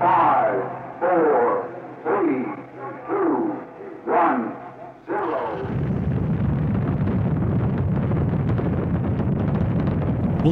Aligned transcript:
Five, 0.00 0.79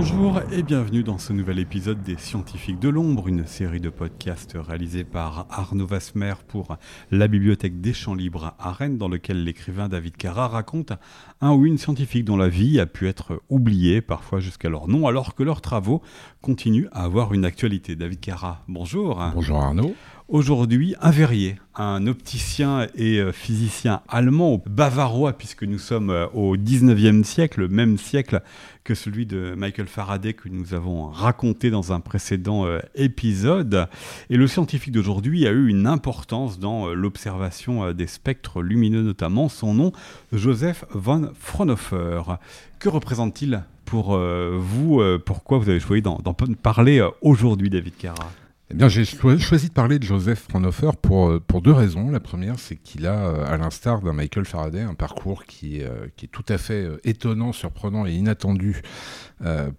Bonjour 0.00 0.40
et 0.52 0.62
bienvenue 0.62 1.02
dans 1.02 1.18
ce 1.18 1.32
nouvel 1.32 1.58
épisode 1.58 2.04
des 2.04 2.16
Scientifiques 2.16 2.78
de 2.78 2.88
l'Ombre, 2.88 3.26
une 3.26 3.44
série 3.44 3.80
de 3.80 3.90
podcasts 3.90 4.56
réalisés 4.56 5.02
par 5.02 5.48
Arnaud 5.50 5.88
Vasmer 5.88 6.34
pour 6.46 6.76
la 7.10 7.26
Bibliothèque 7.26 7.80
des 7.80 7.92
Champs 7.92 8.14
Libres 8.14 8.54
à 8.60 8.70
Rennes, 8.70 8.96
dans 8.96 9.08
lequel 9.08 9.42
l'écrivain 9.42 9.88
David 9.88 10.16
Carra 10.16 10.46
raconte 10.46 10.92
un 11.40 11.52
ou 11.52 11.66
une 11.66 11.78
scientifique 11.78 12.24
dont 12.24 12.36
la 12.36 12.48
vie 12.48 12.78
a 12.78 12.86
pu 12.86 13.08
être 13.08 13.42
oubliée, 13.48 14.00
parfois 14.00 14.38
jusqu'à 14.38 14.68
leur 14.68 14.86
nom, 14.86 15.08
alors 15.08 15.34
que 15.34 15.42
leurs 15.42 15.62
travaux 15.62 16.00
continuent 16.42 16.86
à 16.92 17.02
avoir 17.02 17.34
une 17.34 17.44
actualité. 17.44 17.96
David 17.96 18.20
Carra, 18.20 18.62
bonjour. 18.68 19.20
Bonjour 19.34 19.60
Arnaud. 19.60 19.96
Aujourd'hui, 20.30 20.94
un 21.00 21.10
verrier, 21.10 21.56
un 21.74 22.06
opticien 22.06 22.86
et 22.94 23.16
euh, 23.16 23.32
physicien 23.32 24.02
allemand, 24.08 24.62
bavarois, 24.68 25.32
puisque 25.32 25.62
nous 25.62 25.78
sommes 25.78 26.10
euh, 26.10 26.26
au 26.34 26.58
19e 26.58 27.24
siècle, 27.24 27.60
le 27.60 27.68
même 27.68 27.96
siècle 27.96 28.42
que 28.84 28.94
celui 28.94 29.24
de 29.24 29.54
Michael 29.56 29.86
Faraday 29.86 30.34
que 30.34 30.50
nous 30.50 30.74
avons 30.74 31.06
raconté 31.06 31.70
dans 31.70 31.94
un 31.94 32.00
précédent 32.00 32.66
euh, 32.66 32.80
épisode. 32.94 33.88
Et 34.28 34.36
le 34.36 34.46
scientifique 34.46 34.92
d'aujourd'hui 34.92 35.46
a 35.46 35.50
eu 35.50 35.68
une 35.68 35.86
importance 35.86 36.58
dans 36.58 36.88
l'observation 36.88 37.94
des 37.94 38.06
spectres 38.06 38.60
lumineux 38.60 39.00
notamment. 39.00 39.48
Son 39.48 39.72
nom, 39.72 39.92
Joseph 40.34 40.84
von 40.90 41.30
Fraunhofer. 41.40 42.36
Que 42.78 42.90
représente-t-il 42.90 43.62
pour 43.86 44.18
vous 44.18 45.00
Pourquoi 45.24 45.56
vous 45.56 45.70
avez 45.70 45.80
choisi 45.80 46.02
d'en 46.02 46.20
parler 46.62 47.02
aujourd'hui, 47.22 47.70
David 47.70 47.96
Carra? 47.96 48.30
Eh 48.70 48.74
bien, 48.74 48.88
j'ai 48.90 49.06
choisi 49.06 49.68
de 49.68 49.72
parler 49.72 49.98
de 49.98 50.04
Joseph 50.04 50.44
Fraunhofer 50.50 50.90
pour, 51.00 51.30
euh, 51.30 51.40
pour 51.40 51.62
deux 51.62 51.72
raisons. 51.72 52.10
La 52.10 52.20
première, 52.20 52.58
c'est 52.58 52.76
qu'il 52.76 53.06
a, 53.06 53.28
euh, 53.28 53.46
à 53.46 53.56
l'instar 53.56 54.02
d'un 54.02 54.12
Michael 54.12 54.44
Faraday, 54.44 54.82
un 54.82 54.92
parcours 54.92 55.46
qui, 55.46 55.80
euh, 55.80 56.08
qui 56.18 56.26
est 56.26 56.28
tout 56.28 56.44
à 56.50 56.58
fait 56.58 56.86
étonnant, 57.02 57.54
surprenant 57.54 58.04
et 58.04 58.12
inattendu 58.12 58.82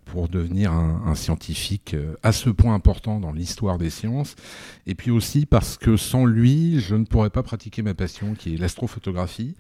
pour 0.06 0.30
devenir 0.30 0.72
un, 0.72 1.04
un, 1.06 1.16
scientifique 1.16 1.94
à 2.24 2.32
ce 2.32 2.50
point 2.50 2.74
important 2.74 3.20
dans 3.20 3.34
l'histoire 3.34 3.78
des 3.78 3.90
sciences. 3.90 4.38
Et 4.88 4.96
puis 4.96 5.12
aussi 5.12 5.46
parce 5.46 5.78
que 5.78 5.98
sans 5.98 6.26
lui, 6.26 6.80
je 6.80 6.96
ne 6.96 7.04
pourrais 7.04 7.30
pas 7.30 7.44
pratiquer 7.44 7.82
ma 7.82 7.94
passion, 7.94 8.36
qui 8.36 8.54
est 8.54 8.58
l'astrophotographie, 8.58 9.56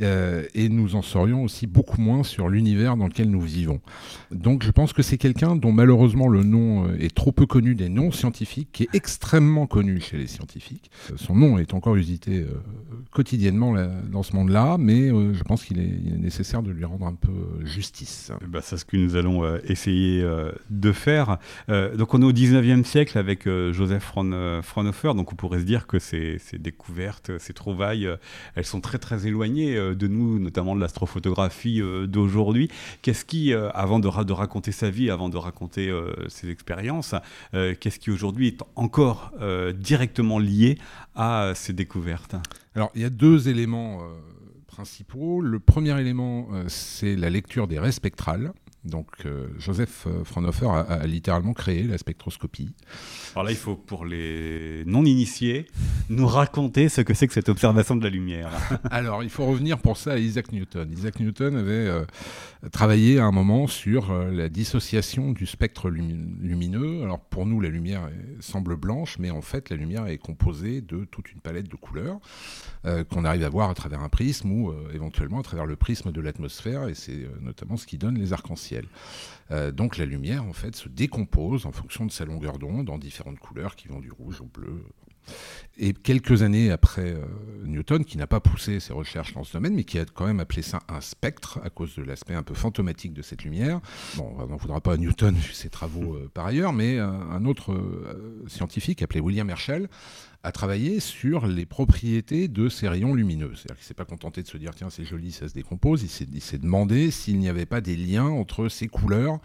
et 0.00 0.68
nous 0.70 0.96
en 0.96 1.02
saurions 1.02 1.44
aussi 1.44 1.66
beaucoup 1.66 2.00
moins 2.00 2.22
sur 2.22 2.48
l'univers 2.48 2.96
dans 2.96 3.08
lequel 3.08 3.28
nous 3.28 3.42
vivons. 3.42 3.82
Donc, 4.30 4.62
je 4.62 4.70
pense 4.70 4.94
que 4.94 5.02
c'est 5.02 5.18
quelqu'un 5.18 5.54
dont 5.54 5.72
malheureusement 5.72 6.28
le 6.28 6.44
nom 6.44 6.90
est 6.94 7.14
trop 7.14 7.30
peu 7.30 7.44
connu 7.44 7.74
des 7.74 7.90
non-scientifiques 7.90 8.71
qui 8.72 8.84
est 8.84 8.94
extrêmement 8.94 9.66
connu 9.66 10.00
chez 10.00 10.16
les 10.16 10.26
scientifiques. 10.26 10.90
Euh, 11.10 11.14
son 11.16 11.36
nom 11.36 11.58
est 11.58 11.74
encore 11.74 11.96
usité 11.96 12.40
euh, 12.40 12.46
quotidiennement 13.10 13.74
dans 14.10 14.22
ce 14.22 14.34
monde-là, 14.34 14.76
mais 14.78 15.10
euh, 15.10 15.34
je 15.34 15.42
pense 15.42 15.64
qu'il 15.64 15.78
est, 15.78 16.18
nécessaire 16.18 16.62
de 16.62 16.70
lui 16.70 16.84
rendre 16.84 17.06
un 17.06 17.14
peu 17.14 17.32
justice. 17.64 18.32
Bah, 18.46 18.60
c'est 18.62 18.76
ce 18.76 18.84
que 18.84 18.96
nous 18.96 19.16
allons 19.16 19.56
essayer 19.64 20.24
de 20.70 20.92
faire. 20.92 21.38
donc 21.68 22.14
on 22.14 22.22
est 22.22 22.24
au 22.24 22.32
19e 22.32 22.84
siècle 22.84 23.18
avec 23.18 23.48
Joseph 23.48 24.04
Fraunhofer, 24.62 25.14
donc 25.14 25.32
on 25.32 25.36
pourrait 25.36 25.60
se 25.60 25.64
dire 25.64 25.86
que 25.86 25.98
ces, 25.98 26.38
découvertes, 26.58 27.32
ces 27.38 27.52
trouvailles, 27.52 28.08
elles 28.54 28.64
sont 28.64 28.80
très 28.80 28.98
très 28.98 29.26
éloignées 29.26 29.74
de 29.74 30.06
nous, 30.06 30.38
notamment 30.38 30.76
de 30.76 30.80
l'astrophotographie 30.80 31.82
d'aujourd'hui. 32.06 32.68
Qu'est-ce 33.02 33.24
qui, 33.24 33.52
avant 33.52 33.98
de, 33.98 34.24
de, 34.24 34.32
raconter 34.32 34.70
sa 34.70 34.90
vie, 34.90 35.10
avant 35.10 35.28
de 35.28 35.36
raconter 35.36 35.92
ses 36.28 36.50
expériences, 36.50 37.14
qu'est-ce 37.52 37.98
qui 37.98 38.10
aujourd'hui 38.10 38.48
est 38.48 38.61
encore 38.76 39.32
euh, 39.40 39.72
directement 39.72 40.38
lié 40.38 40.78
à 41.14 41.52
ces 41.54 41.72
découvertes 41.72 42.36
Alors, 42.74 42.90
il 42.94 43.02
y 43.02 43.04
a 43.04 43.10
deux 43.10 43.48
éléments 43.48 44.02
euh, 44.02 44.06
principaux. 44.66 45.40
Le 45.40 45.60
premier 45.60 45.98
élément, 46.00 46.48
euh, 46.52 46.64
c'est 46.68 47.16
la 47.16 47.30
lecture 47.30 47.68
des 47.68 47.78
raies 47.78 47.92
spectrales. 47.92 48.52
Donc 48.84 49.06
euh, 49.26 49.46
Joseph 49.58 50.08
euh, 50.08 50.24
Fraunhofer 50.24 50.66
a, 50.66 51.06
littéralement 51.06 51.52
créé 51.52 51.84
la 51.84 51.98
spectroscopie. 51.98 52.74
Alors 53.34 53.44
là, 53.44 53.52
il 53.52 53.56
faut 53.56 53.76
pour 53.76 54.04
les 54.04 54.82
non-initiés 54.86 55.66
nous 56.08 56.26
raconter 56.26 56.88
ce 56.88 57.00
que 57.00 57.14
c'est 57.14 57.28
que 57.28 57.32
cette 57.32 57.48
observation 57.48 57.94
de 57.94 58.02
la 58.02 58.10
lumière. 58.10 58.50
Alors 58.90 59.22
il 59.22 59.30
faut 59.30 59.46
revenir 59.46 59.78
pour 59.78 59.96
ça 59.96 60.14
à 60.14 60.18
Isaac 60.18 60.50
Newton. 60.50 60.90
Isaac 60.92 61.20
Newton 61.20 61.56
avait 61.56 61.72
euh, 61.72 62.04
travaillé 62.72 63.20
à 63.20 63.24
un 63.24 63.30
moment 63.30 63.68
sur 63.68 64.12
la 64.12 64.48
dissociation 64.48 65.30
du 65.30 65.46
spectre 65.46 65.88
lumineux. 65.88 67.02
Alors 67.02 67.20
pour 67.20 67.46
nous, 67.46 67.60
la 67.60 67.68
lumière 67.68 68.08
semble 68.40 68.76
blanche, 68.76 69.16
mais 69.18 69.30
en 69.30 69.42
fait, 69.42 69.70
la 69.70 69.76
lumière 69.76 70.06
est 70.06 70.18
composée 70.18 70.80
de 70.80 71.04
toute 71.04 71.32
une 71.32 71.40
palette 71.40 71.68
de 71.68 71.76
couleurs 71.76 72.18
qu'on 73.10 73.24
arrive 73.24 73.44
à 73.44 73.48
voir 73.48 73.70
à 73.70 73.74
travers 73.74 74.00
un 74.00 74.08
prisme 74.08 74.50
ou 74.50 74.72
éventuellement 74.92 75.40
à 75.40 75.42
travers 75.42 75.66
le 75.66 75.76
prisme 75.76 76.12
de 76.12 76.20
l'atmosphère, 76.20 76.88
et 76.88 76.94
c'est 76.94 77.26
notamment 77.40 77.76
ce 77.76 77.86
qui 77.86 77.98
donne 77.98 78.18
les 78.18 78.32
arcs-en-ciel. 78.32 78.71
Euh, 79.50 79.70
donc 79.70 79.98
la 79.98 80.06
lumière 80.06 80.44
en 80.44 80.52
fait 80.52 80.74
se 80.76 80.88
décompose 80.88 81.66
en 81.66 81.72
fonction 81.72 82.06
de 82.06 82.10
sa 82.10 82.24
longueur 82.24 82.58
d'onde 82.58 82.88
en 82.90 82.98
différentes 82.98 83.38
couleurs 83.38 83.76
qui 83.76 83.88
vont 83.88 84.00
du 84.00 84.10
rouge 84.10 84.40
au 84.40 84.46
bleu. 84.46 84.84
Et 85.78 85.94
quelques 85.94 86.42
années 86.42 86.70
après 86.70 87.12
euh, 87.12 87.24
Newton, 87.64 88.04
qui 88.04 88.18
n'a 88.18 88.26
pas 88.26 88.40
poussé 88.40 88.78
ses 88.78 88.92
recherches 88.92 89.32
dans 89.32 89.44
ce 89.44 89.54
domaine, 89.54 89.74
mais 89.74 89.84
qui 89.84 89.98
a 89.98 90.04
quand 90.04 90.26
même 90.26 90.40
appelé 90.40 90.60
ça 90.60 90.80
un 90.88 91.00
spectre 91.00 91.60
à 91.64 91.70
cause 91.70 91.96
de 91.96 92.02
l'aspect 92.02 92.34
un 92.34 92.42
peu 92.42 92.54
fantomatique 92.54 93.14
de 93.14 93.22
cette 93.22 93.44
lumière. 93.44 93.80
Bon, 94.16 94.34
on 94.38 94.46
n'en 94.46 94.56
voudra 94.56 94.80
pas 94.80 94.92
à 94.92 94.96
Newton 94.98 95.34
vu 95.34 95.54
ses 95.54 95.70
travaux 95.70 96.14
euh, 96.14 96.30
par 96.32 96.46
ailleurs, 96.46 96.72
mais 96.72 96.98
un 96.98 97.44
autre 97.46 97.74
scientifique 98.46 99.02
appelé 99.02 99.20
William 99.20 99.48
Herschel 99.48 99.88
a 100.42 100.52
travaillé 100.52 101.00
sur 101.00 101.46
les 101.46 101.66
propriétés 101.66 102.48
de 102.48 102.68
ces 102.68 102.88
rayons 102.88 103.14
lumineux. 103.14 103.52
C'est-à-dire 103.54 103.76
qu'il 103.76 103.84
ne 103.84 103.88
s'est 103.88 103.94
pas 103.94 104.04
contenté 104.04 104.42
de 104.42 104.48
se 104.48 104.56
dire 104.56 104.74
tiens 104.74 104.90
c'est 104.90 105.04
joli, 105.04 105.32
ça 105.32 105.48
se 105.48 105.54
décompose, 105.54 106.02
il 106.02 106.40
s'est 106.40 106.58
demandé 106.58 107.10
s'il 107.10 107.38
n'y 107.38 107.48
avait 107.48 107.66
pas 107.66 107.80
des 107.80 107.96
liens 107.96 108.26
entre 108.26 108.68
ces 108.68 108.88
couleurs 108.88 109.38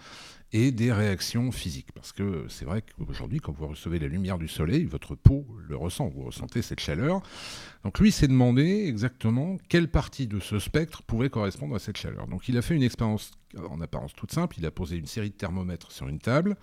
et 0.54 0.72
des 0.72 0.92
réactions 0.92 1.52
physiques. 1.52 1.92
Parce 1.94 2.12
que 2.12 2.46
c'est 2.50 2.66
vrai 2.66 2.82
qu'aujourd'hui, 2.82 3.40
quand 3.40 3.52
vous 3.52 3.68
recevez 3.68 4.00
la 4.00 4.08
lumière 4.08 4.38
du 4.38 4.48
soleil, 4.48 4.86
votre 4.86 5.16
peau 5.16 5.46
le 5.68 5.76
ressent, 5.76 6.08
vous 6.08 6.24
ressentez 6.24 6.62
cette 6.62 6.80
chaleur. 6.80 7.22
Donc 7.84 8.00
lui 8.00 8.12
s'est 8.12 8.28
demandé 8.28 8.86
exactement 8.88 9.58
quelle 9.70 9.90
partie 9.90 10.28
de 10.28 10.40
ce 10.40 10.60
spectre 10.60 11.04
pouvait 11.04 11.30
correspondre 11.30 11.76
à 11.76 11.80
cette 11.80 11.98
chaleur. 11.98 12.28
Donc 12.28 12.48
il 12.48 12.58
a 12.58 12.62
fait 12.62 12.76
une 12.76 12.84
expérience 12.84 13.32
en 13.70 13.82
apparence 13.82 14.14
toute 14.14 14.32
simple, 14.32 14.58
il 14.60 14.66
a 14.66 14.72
posé 14.72 14.98
une 14.98 15.06
série 15.06 15.30
de 15.30 15.36
thermomètres 15.36 15.92
sur 15.92 16.08
une 16.08 16.20
table, 16.20 16.58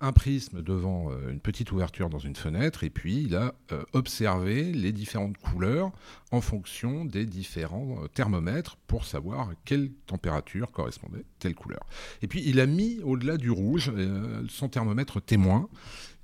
un 0.00 0.12
prisme 0.12 0.62
devant 0.62 1.10
euh, 1.10 1.30
une 1.30 1.40
petite 1.40 1.72
ouverture 1.72 2.08
dans 2.08 2.18
une 2.18 2.36
fenêtre 2.36 2.84
et 2.84 2.90
puis 2.90 3.22
il 3.22 3.36
a 3.36 3.54
euh, 3.72 3.82
observé 3.92 4.72
les 4.72 4.92
différentes 4.92 5.38
couleurs 5.38 5.92
en 6.30 6.40
fonction 6.40 7.04
des 7.04 7.26
différents 7.26 8.02
euh, 8.02 8.08
thermomètres 8.08 8.76
pour 8.86 9.04
savoir 9.04 9.52
quelle 9.64 9.90
température 10.06 10.70
correspondait 10.70 11.24
telle 11.38 11.54
couleur. 11.54 11.86
Et 12.22 12.26
puis 12.26 12.42
il 12.44 12.60
a 12.60 12.66
mis 12.66 13.00
au-delà 13.02 13.36
du 13.36 13.50
rouge 13.50 13.92
son 14.48 14.68
thermomètre 14.68 15.20
témoin 15.22 15.68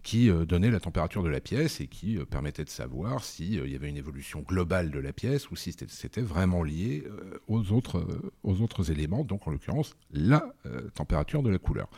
qui 0.02 0.30
donnait 0.48 0.70
la 0.70 0.80
température 0.80 1.22
de 1.22 1.28
la 1.28 1.40
pièce 1.40 1.80
et 1.82 1.86
qui 1.86 2.16
permettait 2.30 2.64
de 2.64 2.70
savoir 2.70 3.22
s'il 3.22 3.68
y 3.68 3.74
avait 3.74 3.88
une 3.88 3.98
évolution 3.98 4.40
globale 4.40 4.90
de 4.90 4.98
la 4.98 5.12
pièce 5.12 5.50
ou 5.50 5.56
si 5.56 5.74
c'était 5.88 6.22
vraiment 6.22 6.62
lié 6.62 7.04
aux, 7.48 7.72
autres, 7.72 8.06
aux 8.42 8.62
autres 8.62 8.90
éléments, 8.90 9.24
donc 9.24 9.46
en 9.46 9.50
l'occurrence 9.50 9.96
la 10.10 10.54
température 10.94 11.42
de 11.42 11.50
la 11.50 11.58
couleur 11.58 11.90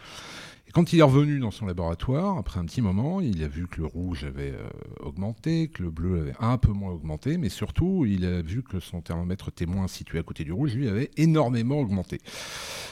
quand 0.73 0.93
il 0.95 1.01
est 1.01 1.03
revenu 1.03 1.39
dans 1.39 1.51
son 1.51 1.67
laboratoire, 1.67 2.39
après 2.39 2.59
un 2.59 2.65
petit 2.65 2.81
moment, 2.81 3.21
il 3.21 3.43
a 3.45 3.49
vu 3.49 3.67
que 3.67 3.81
le 3.81 3.87
rouge 3.87 4.25
avait 4.25 4.53
euh, 4.53 4.69
augmenté, 5.01 5.69
que 5.69 5.83
le 5.83 5.91
bleu 5.91 6.21
avait 6.21 6.35
un 6.41 6.57
peu 6.57 6.73
moins 6.73 6.93
augmenté, 6.93 7.37
mais 7.37 7.51
surtout, 7.51 8.07
il 8.07 8.25
a 8.25 8.41
vu 8.41 8.63
que 8.63 8.81
son 8.81 9.03
thermomètre 9.03 9.53
témoin 9.53 9.87
situé 9.87 10.19
à 10.19 10.23
côté 10.23 10.45
du 10.45 10.53
rouge, 10.53 10.75
lui, 10.75 10.89
avait 10.89 11.11
énormément 11.19 11.79
augmenté. 11.79 12.23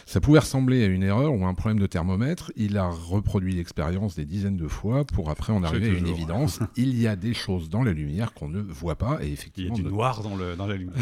Ça 0.04 0.20
pouvait 0.20 0.40
ressembler 0.40 0.84
à 0.84 0.86
une 0.88 1.02
erreur 1.02 1.32
ou 1.32 1.42
à 1.46 1.48
un 1.48 1.54
problème 1.54 1.78
de 1.78 1.86
thermomètre. 1.86 2.52
Il 2.54 2.76
a 2.76 2.88
reproduit 2.88 3.54
l'expérience 3.54 4.14
des 4.14 4.26
dizaines 4.26 4.58
de 4.58 4.68
fois 4.68 5.04
pour 5.06 5.30
après 5.30 5.54
en 5.54 5.62
arriver 5.62 5.88
à 5.88 5.92
une 5.94 6.06
évidence. 6.06 6.60
il 6.76 7.00
y 7.00 7.06
a 7.06 7.16
des 7.16 7.32
choses 7.32 7.70
dans 7.70 7.82
la 7.82 7.92
lumière 7.92 8.34
qu'on 8.34 8.48
ne 8.48 8.60
voit 8.60 8.96
pas, 8.96 9.24
et 9.24 9.32
effectivement... 9.32 9.74
Il 9.74 9.82
y 9.82 9.86
a 9.86 9.88
du 9.88 9.94
noir 9.94 10.22
dans, 10.22 10.36
le, 10.36 10.54
dans 10.54 10.66
la 10.66 10.76
lumière. 10.76 10.96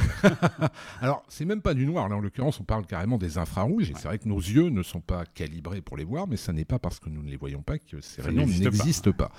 Alors, 1.00 1.24
c'est 1.26 1.44
même 1.44 1.62
pas 1.62 1.74
du 1.74 1.86
noir. 1.86 2.08
Là, 2.08 2.16
en 2.16 2.20
l'occurrence, 2.20 2.60
on 2.60 2.64
parle 2.64 2.86
carrément 2.86 3.18
des 3.18 3.36
infrarouges, 3.36 3.90
et 3.90 3.94
c'est 3.96 4.06
vrai 4.06 4.18
que 4.18 4.28
nos 4.28 4.38
yeux 4.38 4.68
ne 4.68 4.84
sont 4.84 5.00
pas 5.00 5.24
calibrés 5.24 5.80
pour 5.80 5.96
les 5.96 6.04
voir, 6.04 6.28
mais 6.28 6.36
ça 6.36 6.52
n'est 6.52 6.67
pas 6.68 6.78
parce 6.78 7.00
que 7.00 7.08
nous 7.08 7.22
ne 7.22 7.30
les 7.30 7.36
voyons 7.36 7.62
pas 7.62 7.78
que 7.78 8.00
ces 8.00 8.22
rayons 8.22 8.46
n'existent 8.46 9.12
pas. 9.12 9.32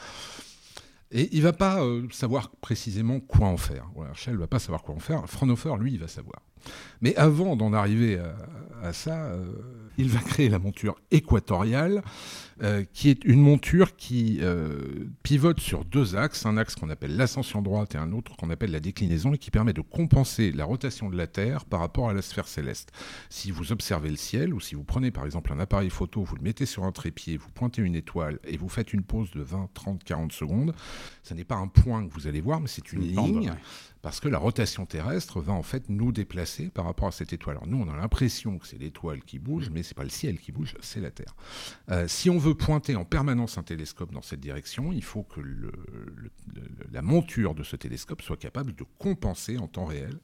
Et 1.12 1.30
il 1.36 1.42
va 1.42 1.54
pas 1.54 1.82
euh, 1.82 2.08
savoir 2.12 2.52
précisément 2.58 3.20
quoi 3.20 3.48
en 3.48 3.58
faire. 3.58 3.90
Voilà, 3.96 4.14
ne 4.28 4.38
va 4.38 4.48
pas 4.48 4.60
savoir 4.60 4.84
quoi 4.84 4.96
en 4.96 5.00
faire. 5.00 5.28
Fraunhofer, 5.28 5.76
lui, 5.78 5.94
il 5.94 6.00
va 6.00 6.08
savoir. 6.08 6.42
Mais 7.02 7.16
avant 7.16 7.56
d'en 7.56 7.74
arriver 7.74 8.20
à, 8.84 8.94
ça, 8.94 9.32
il 10.00 10.10
va 10.10 10.20
créer 10.20 10.50
la 10.50 10.60
monture 10.60 10.96
équatoriale, 11.12 12.02
euh, 12.62 12.84
qui 12.94 13.10
est 13.10 13.24
une 13.24 13.40
monture 13.40 13.96
qui 13.96 14.40
euh, 14.42 15.08
pivote 15.24 15.60
sur 15.62 15.86
deux 15.86 16.18
axes, 16.18 16.46
un 16.46 16.58
axe 16.58 16.76
qu'on 16.76 16.90
appelle 16.90 17.16
l'ascension 17.16 17.62
droite 17.62 17.96
et 17.96 17.98
un 17.98 18.12
autre 18.12 18.36
qu'on 18.36 18.50
appelle 18.50 18.72
la 18.72 18.80
déclinaison, 18.82 19.34
et 19.34 19.38
qui 19.38 19.52
permet 19.52 19.74
de 19.74 19.82
compenser 19.82 20.52
la 20.52 20.66
rotation 20.66 21.10
de 21.10 21.18
la 21.18 21.28
Terre 21.28 21.66
par 21.66 21.80
rapport 21.80 22.10
à 22.10 22.14
la 22.14 22.22
sphère 22.22 22.48
céleste. 22.48 22.92
Si 23.30 23.52
vous 23.52 23.72
observez 23.72 24.10
le 24.10 24.18
ciel, 24.18 24.54
ou 24.54 24.60
si 24.60 24.76
vous 24.76 24.84
prenez 24.84 25.12
par 25.12 25.26
exemple 25.26 25.54
un 25.54 25.60
appareil 25.60 25.90
photo, 25.90 26.24
vous 26.24 26.36
le 26.36 26.42
mettez 26.42 26.66
sur 26.66 26.84
un 26.84 26.92
trépied, 26.92 27.38
vous 27.38 27.50
pointez 27.50 27.82
une 27.82 27.96
étoile 27.96 28.40
et 28.46 28.58
vous 28.58 28.70
faites 28.70 28.94
une 28.94 29.04
pause 29.04 29.32
de 29.32 29.42
20, 29.42 29.70
30, 29.74 30.04
40 30.04 30.32
secondes, 30.34 30.74
ce 31.24 31.34
n'est 31.34 31.46
pas 31.46 31.56
un 31.56 31.68
point 31.68 32.06
que 32.06 32.14
vous 32.14 32.28
allez 32.28 32.42
voir, 32.42 32.60
mais 32.60 32.68
c'est 32.68 32.94
une, 32.94 33.02
ligne 33.02 33.54
parce 34.02 34.20
que 34.20 34.30
la 34.30 34.38
rotation 34.38 34.86
terrestre 34.86 35.42
va 35.42 35.54
en 35.54 35.64
fait 35.64 35.90
nous 35.90 36.12
déplacer 36.12 36.49
par 36.74 36.86
rapport 36.86 37.08
à 37.08 37.12
cette 37.12 37.34
étoile. 37.34 37.58
Alors 37.58 37.68
nous, 37.68 37.78
on 37.78 37.90
a 37.90 37.96
l'impression 37.96 38.58
que 38.58 38.68
c'est 38.68 38.78
l'étoile 38.78 39.22
qui 39.22 39.40
bouge, 39.40 39.70
mais 39.72 39.84
c'est 39.84 39.96
pas 39.96 40.04
le 40.04 40.10
ciel 40.10 40.40
qui 40.40 40.52
bouge, 40.52 40.76
c'est 40.82 41.00
la 41.00 41.12
Terre. 41.12 41.36
Euh, 41.90 42.08
si 42.08 42.30
on 42.30 42.38
veut 42.38 42.56
pointer 42.56 42.96
en 42.96 43.06
permanence 43.06 43.58
un 43.58 43.64
télescope 43.64 44.12
dans 44.12 44.22
cette 44.22 44.40
direction, 44.40 44.92
il 44.92 45.04
faut 45.04 45.24
que 45.24 45.42
la 46.92 47.02
monture 47.02 47.56
de 47.56 47.64
ce 47.64 47.76
télescope 47.76 48.22
soit 48.22 48.38
capable 48.38 48.76
de 48.76 48.86
compenser 48.98 49.58
en 49.58 49.68
temps 49.68 49.86
réel 49.86 50.18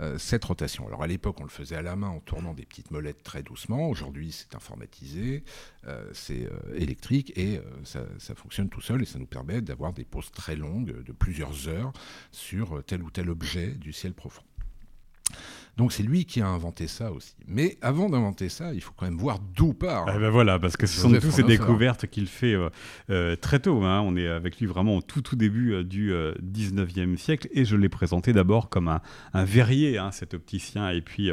euh, 0.00 0.16
cette 0.18 0.44
rotation. 0.44 0.86
Alors 0.86 1.02
à 1.02 1.06
l'époque, 1.06 1.40
on 1.40 1.44
le 1.44 1.50
faisait 1.50 1.76
à 1.76 1.82
la 1.82 1.96
main 1.96 2.08
en 2.08 2.20
tournant 2.20 2.54
des 2.54 2.64
petites 2.64 2.90
molettes 2.90 3.22
très 3.22 3.42
doucement. 3.42 3.88
Aujourd'hui, 3.88 4.32
c'est 4.32 4.54
informatisé, 4.54 5.44
euh, 5.86 6.08
c'est 6.12 6.48
électrique 6.74 7.36
et 7.36 7.60
ça, 7.84 8.04
fonctionne 8.34 8.68
tout 8.68 8.80
seul 8.80 9.02
et 9.02 9.06
ça 9.06 9.18
nous 9.18 9.26
permet 9.26 9.60
d'avoir 9.60 9.92
des 9.92 10.04
pauses 10.04 10.30
très 10.30 10.56
longues 10.56 11.02
de 11.02 11.12
plusieurs 11.12 11.68
heures 11.68 11.92
sur 12.30 12.82
tel 12.84 13.02
ou 13.02 13.10
tel 13.10 13.30
objet 13.30 13.68
du 13.68 13.92
ciel 13.92 14.14
profond. 14.14 14.42
Donc 15.78 15.92
c'est 15.92 16.02
lui 16.02 16.24
qui 16.24 16.40
a 16.40 16.48
inventé 16.48 16.88
ça 16.88 17.12
aussi. 17.12 17.36
Mais 17.46 17.78
avant 17.82 18.10
d'inventer 18.10 18.48
ça, 18.48 18.74
il 18.74 18.80
faut 18.80 18.90
quand 18.96 19.04
même 19.04 19.16
voir 19.16 19.38
d'où 19.54 19.72
part. 19.72 20.06
Ah 20.08 20.18
ben 20.18 20.28
voilà, 20.28 20.58
parce 20.58 20.76
que 20.76 20.88
ce 20.88 21.00
sont 21.00 21.12
tous 21.12 21.30
ces 21.30 21.44
découvertes 21.44 22.08
qu'il 22.08 22.26
fait 22.26 22.54
euh, 22.54 22.68
euh, 23.10 23.36
très 23.36 23.60
tôt. 23.60 23.84
Hein. 23.84 24.00
On 24.00 24.16
est 24.16 24.26
avec 24.26 24.58
lui 24.58 24.66
vraiment 24.66 24.96
au 24.96 25.02
tout 25.02 25.22
tout 25.22 25.36
début 25.36 25.74
euh, 25.74 25.84
du 25.84 26.12
19e 26.42 27.16
siècle 27.16 27.48
et 27.52 27.64
je 27.64 27.76
l'ai 27.76 27.88
présenté 27.88 28.32
d'abord 28.32 28.70
comme 28.70 28.88
un, 28.88 29.00
un 29.34 29.44
verrier, 29.44 29.98
hein, 29.98 30.10
cet 30.10 30.34
opticien 30.34 30.90
et 30.90 31.00
puis 31.00 31.30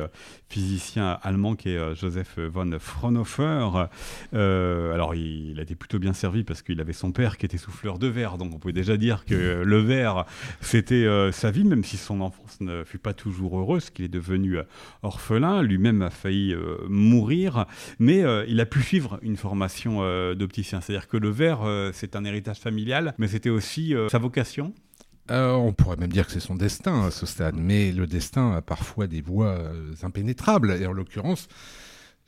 physicien 0.48 1.18
allemand 1.24 1.56
qui 1.56 1.70
est 1.70 1.96
Joseph 1.96 2.38
von 2.38 2.78
Fraunhofer. 2.80 3.88
alors 4.32 5.16
il, 5.16 5.60
a 5.60 5.64
été 5.64 5.74
plutôt 5.74 5.98
bien 5.98 6.14
servi 6.14 6.44
parce 6.44 6.62
qu'il 6.62 6.80
avait 6.80 6.94
son 6.94 7.12
père 7.12 7.38
qui 7.38 7.48
était 7.48 7.58
souffleur 7.58 7.98
de 7.98 8.08
verre, 8.08 8.38
donc 8.38 8.54
on 8.54 8.60
peut 8.60 8.74
déjà 8.74 8.96
dire 8.96 9.26
que 9.26 9.64
le 9.66 9.78
verre 9.80 10.26
c'était 10.62 11.08
sa 11.32 11.50
vie, 11.50 11.64
même 11.64 11.84
si 11.84 11.98
son 11.98 12.22
enfance 12.22 12.62
ne 12.62 12.84
fut 12.84 13.00
pas 13.00 13.14
toujours 13.14 13.60
heureuse, 13.60 13.90
qu'il 13.90 14.06
est 14.06 14.10
devenu 14.10 14.35
euh, 14.44 14.64
orphelin, 15.04 15.62
lui-même 15.62 16.02
a 16.02 16.10
failli 16.10 16.54
euh, 16.54 16.78
mourir, 16.88 17.66
mais 18.00 18.24
euh, 18.24 18.46
il 18.48 18.60
a 18.60 18.66
pu 18.66 18.82
suivre 18.82 19.20
une 19.22 19.38
formation 19.38 20.02
d'opticien. 20.36 20.82
C'est-à-dire 20.82 21.08
que 21.08 21.18
le 21.18 21.30
verre, 21.30 21.62
c'est 21.94 22.16
un 22.16 22.26
héritage 22.26 22.60
familial, 22.60 23.14
mais 23.18 23.28
c'était 23.28 23.50
aussi 23.50 23.94
sa 24.10 24.18
vocation. 24.18 24.74
on 25.30 25.74
pourrait 25.74 25.98
même 25.98 26.12
dire 26.12 26.26
que 26.26 26.32
c'est 26.32 26.40
son 26.40 26.56
destin 26.56 27.06
à 27.08 27.12
ce 27.12 27.26
stade, 27.26 27.56
mais 27.58 27.92
le 27.92 28.08
destin 28.08 28.54
a 28.54 28.62
parfois 28.62 29.08
des 29.08 29.22
voies 29.22 29.58
impénétrables, 30.04 30.72
et 30.80 30.86
en 30.86 30.94
l'occurrence, 30.94 31.48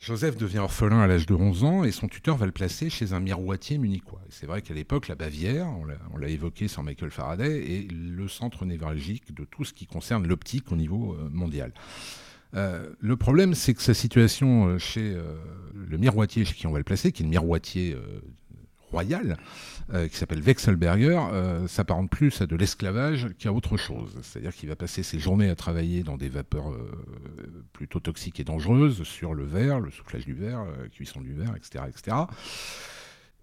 Joseph 0.00 0.36
devient 0.36 0.58
orphelin 0.58 1.00
à 1.00 1.06
l'âge 1.08 1.26
de 1.26 1.34
11 1.34 1.64
ans 1.64 1.84
et 1.84 1.90
son 1.90 2.06
tuteur 2.06 2.36
va 2.36 2.46
le 2.46 2.52
placer 2.52 2.88
chez 2.88 3.12
un 3.12 3.20
miroitier 3.20 3.78
munichois. 3.78 4.22
C'est 4.30 4.46
vrai 4.46 4.62
qu'à 4.62 4.72
l'époque, 4.72 5.08
la 5.08 5.16
Bavière, 5.16 5.66
on 6.12 6.16
l'a 6.16 6.28
évoqué 6.28 6.68
sur 6.68 6.84
Michael 6.84 7.10
Faraday, 7.10 7.72
est 7.72 7.90
le 7.90 8.28
centre 8.28 8.64
névralgique 8.64 9.34
de 9.34 9.44
tout 9.44 9.64
ce 9.64 9.72
qui 9.72 9.86
concerne 9.86 10.26
l'optique 10.26 10.70
au 10.70 10.76
niveau 10.76 11.14
euh, 11.14 11.28
mondial. 11.32 11.72
Euh, 12.54 12.90
le 13.00 13.16
problème, 13.16 13.54
c'est 13.54 13.74
que 13.74 13.82
sa 13.82 13.92
situation 13.92 14.68
euh, 14.68 14.78
chez 14.78 15.16
le 15.74 15.98
miroitier 15.98 16.44
chez 16.44 16.54
qui 16.54 16.66
on 16.68 16.72
va 16.72 16.78
le 16.78 16.84
placer, 16.84 17.10
qui 17.10 17.22
est 17.22 17.26
le 17.26 17.30
miroitier 17.30 17.96
royal, 18.90 19.36
qui 20.10 20.16
s'appelle 20.16 20.40
Wechselberger, 20.40 21.20
s'apparente 21.66 22.10
plus 22.10 22.40
à 22.40 22.46
de 22.46 22.56
l'esclavage 22.56 23.28
qu'à 23.38 23.52
autre 23.52 23.76
chose. 23.76 24.18
C'est-à-dire 24.22 24.54
qu'il 24.54 24.68
va 24.68 24.76
passer 24.76 25.02
ses 25.02 25.18
journées 25.18 25.48
à 25.48 25.56
travailler 25.56 26.02
dans 26.02 26.16
des 26.16 26.28
vapeurs 26.28 26.72
plutôt 27.72 28.00
toxiques 28.00 28.40
et 28.40 28.44
dangereuses 28.44 29.02
sur 29.02 29.34
le 29.34 29.44
verre, 29.44 29.80
le 29.80 29.90
soufflage 29.90 30.24
du 30.24 30.34
verre, 30.34 30.64
la 30.64 30.88
cuisson 30.88 31.20
du 31.20 31.32
verre, 31.32 31.54
etc. 31.56 31.84
etc. 31.88 32.16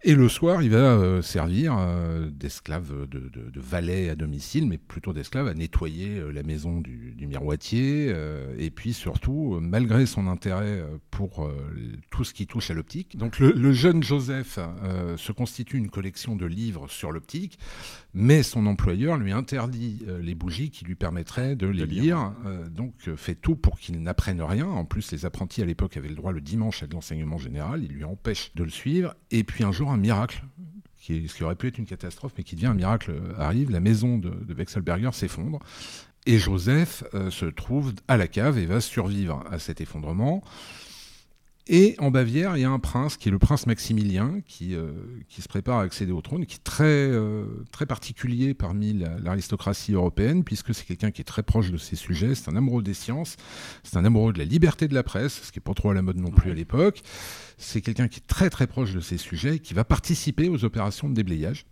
Et 0.03 0.13
le 0.13 0.29
soir, 0.29 0.61
il 0.61 0.69
va 0.69 0.77
euh, 0.77 1.21
servir 1.23 1.75
euh, 1.79 2.29
d'esclave, 2.29 3.07
de, 3.07 3.27
de, 3.27 3.59
valet 3.59 4.09
à 4.09 4.15
domicile, 4.15 4.67
mais 4.67 4.77
plutôt 4.77 5.13
d'esclave 5.13 5.47
à 5.47 5.55
nettoyer 5.55 6.19
euh, 6.19 6.31
la 6.31 6.43
maison 6.43 6.79
du, 6.79 7.15
miroitier. 7.27 8.13
et 8.59 8.69
puis 8.69 8.93
surtout, 8.93 9.57
malgré 9.59 10.05
son 10.05 10.27
intérêt 10.27 10.83
pour 11.09 11.49
tout 12.11 12.23
ce 12.23 12.35
qui 12.35 12.45
touche 12.45 12.69
à 12.69 12.75
l'optique, 12.75 13.17
donc 13.17 13.39
le, 13.39 13.71
jeune 13.73 14.03
Joseph 14.03 14.59
se 15.17 15.31
constitue 15.31 15.77
une 15.77 15.89
collection 15.89 16.35
de 16.35 16.45
livres 16.45 16.87
sur 16.87 17.11
l'optique, 17.11 17.57
mais 18.15 18.41
son 18.41 18.65
employeur 18.65 19.17
lui 19.17 19.31
interdit 19.31 20.05
les 20.21 20.33
bougies 20.35 20.71
qui 20.71 20.85
lui 20.85 20.95
permettraient 20.95 21.55
de 21.55 21.67
les 21.67 21.85
lire. 21.85 22.33
donc 22.71 22.93
fait 23.15 23.35
tout 23.35 23.55
pour 23.55 23.77
qu'il 23.77 24.01
n'apprenne 24.01 24.41
rien. 24.41 24.67
En 24.67 24.85
plus, 24.85 25.11
les 25.11 25.25
apprentis 25.25 25.61
à 25.61 25.65
l'époque 25.65 25.97
avaient 25.97 26.09
le 26.09 26.15
droit 26.15 26.31
le 26.31 26.41
dimanche 26.41 26.81
à 26.81 26.87
de 26.87 26.93
l'enseignement 26.93 27.37
général. 27.37 27.83
Il 27.83 27.91
lui 27.91 28.03
empêche 28.05 28.51
de 28.55 28.63
le 28.63 28.69
suivre. 28.69 29.15
Et 29.31 29.43
puis 29.43 29.63
un 29.63 29.71
jour, 29.71 29.91
un 29.91 29.97
miracle, 29.97 30.43
qui 30.97 31.27
ce 31.27 31.35
qui 31.35 31.43
aurait 31.43 31.55
pu 31.55 31.67
être 31.67 31.77
une 31.77 31.85
catastrophe, 31.85 32.33
mais 32.37 32.43
qui 32.43 32.55
devient 32.55 32.67
un 32.67 32.73
miracle, 32.73 33.11
euh, 33.11 33.33
arrive. 33.37 33.69
La 33.69 33.79
maison 33.79 34.17
de, 34.17 34.29
de 34.29 34.53
Wechselberger 34.53 35.11
s'effondre. 35.11 35.59
Et 36.25 36.39
Joseph 36.39 37.03
euh, 37.13 37.29
se 37.29 37.45
trouve 37.45 37.93
à 38.07 38.17
la 38.17 38.27
cave 38.27 38.57
et 38.57 38.65
va 38.65 38.81
survivre 38.81 39.43
à 39.51 39.59
cet 39.59 39.81
effondrement. 39.81 40.43
Et 41.67 41.95
en 41.97 42.11
Bavière, 42.11 42.57
il 42.57 42.61
y 42.61 42.63
a 42.63 42.69
un 42.69 42.77
prince 42.77 43.17
qui 43.17 43.27
est 43.27 43.31
le 43.31 43.39
prince 43.39 43.65
Maximilien, 43.65 44.39
qui, 44.45 44.75
euh, 44.75 44.91
qui 45.27 45.41
se 45.41 45.47
prépare 45.47 45.79
à 45.79 45.81
accéder 45.81 46.11
au 46.11 46.21
trône, 46.21 46.45
qui 46.45 46.57
est 46.57 46.63
très, 46.63 46.83
euh, 46.83 47.65
très 47.71 47.87
particulier 47.87 48.53
parmi 48.53 48.93
l'aristocratie 49.23 49.93
européenne, 49.93 50.43
puisque 50.43 50.75
c'est 50.75 50.85
quelqu'un 50.85 51.09
qui 51.09 51.21
est 51.21 51.25
très 51.25 51.41
proche 51.41 51.71
de 51.71 51.77
ses 51.77 51.95
sujets, 51.95 52.35
c'est 52.35 52.51
un 52.51 52.55
amoureux 52.55 52.83
des 52.83 52.93
sciences, 52.93 53.35
c'est 53.81 53.97
un 53.97 54.05
amoureux 54.05 54.31
de 54.31 54.37
la 54.37 54.45
liberté 54.45 54.87
de 54.87 54.93
la 54.93 55.01
presse, 55.01 55.41
ce 55.41 55.51
qui 55.51 55.57
n'est 55.57 55.63
pas 55.63 55.73
trop 55.73 55.89
à 55.89 55.95
la 55.95 56.03
mode 56.03 56.17
non 56.17 56.29
plus 56.29 56.51
à 56.51 56.53
l'époque. 56.53 57.01
C'est 57.57 57.81
quelqu'un 57.81 58.09
qui 58.09 58.19
est 58.19 58.27
très 58.27 58.51
très 58.51 58.67
proche 58.67 58.93
de 58.93 58.99
ses 58.99 59.17
sujets, 59.17 59.57
qui 59.57 59.73
va 59.73 59.83
participer 59.83 60.49
aux 60.49 60.65
opérations 60.65 61.09
de 61.09 61.15
déblayage 61.15 61.65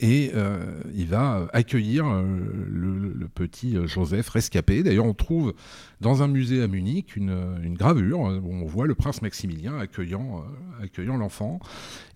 et 0.00 0.32
euh, 0.34 0.80
il 0.94 1.06
va 1.06 1.48
accueillir 1.52 2.06
euh, 2.06 2.24
le, 2.68 3.28
petit 3.28 3.76
euh, 3.76 3.86
Joseph 3.86 4.28
rescapé. 4.28 4.82
D'ailleurs, 4.82 5.06
on 5.06 5.14
trouve 5.14 5.54
dans 6.00 6.22
un 6.22 6.28
musée 6.28 6.62
à 6.62 6.68
Munich 6.68 7.16
une, 7.16 7.74
gravure 7.74 8.20
où 8.20 8.52
on 8.52 8.66
voit 8.66 8.86
le 8.86 8.94
prince 8.94 9.22
Maximilien 9.22 9.78
accueillant, 9.78 10.44
accueillant 10.82 11.16
l'enfant. 11.16 11.60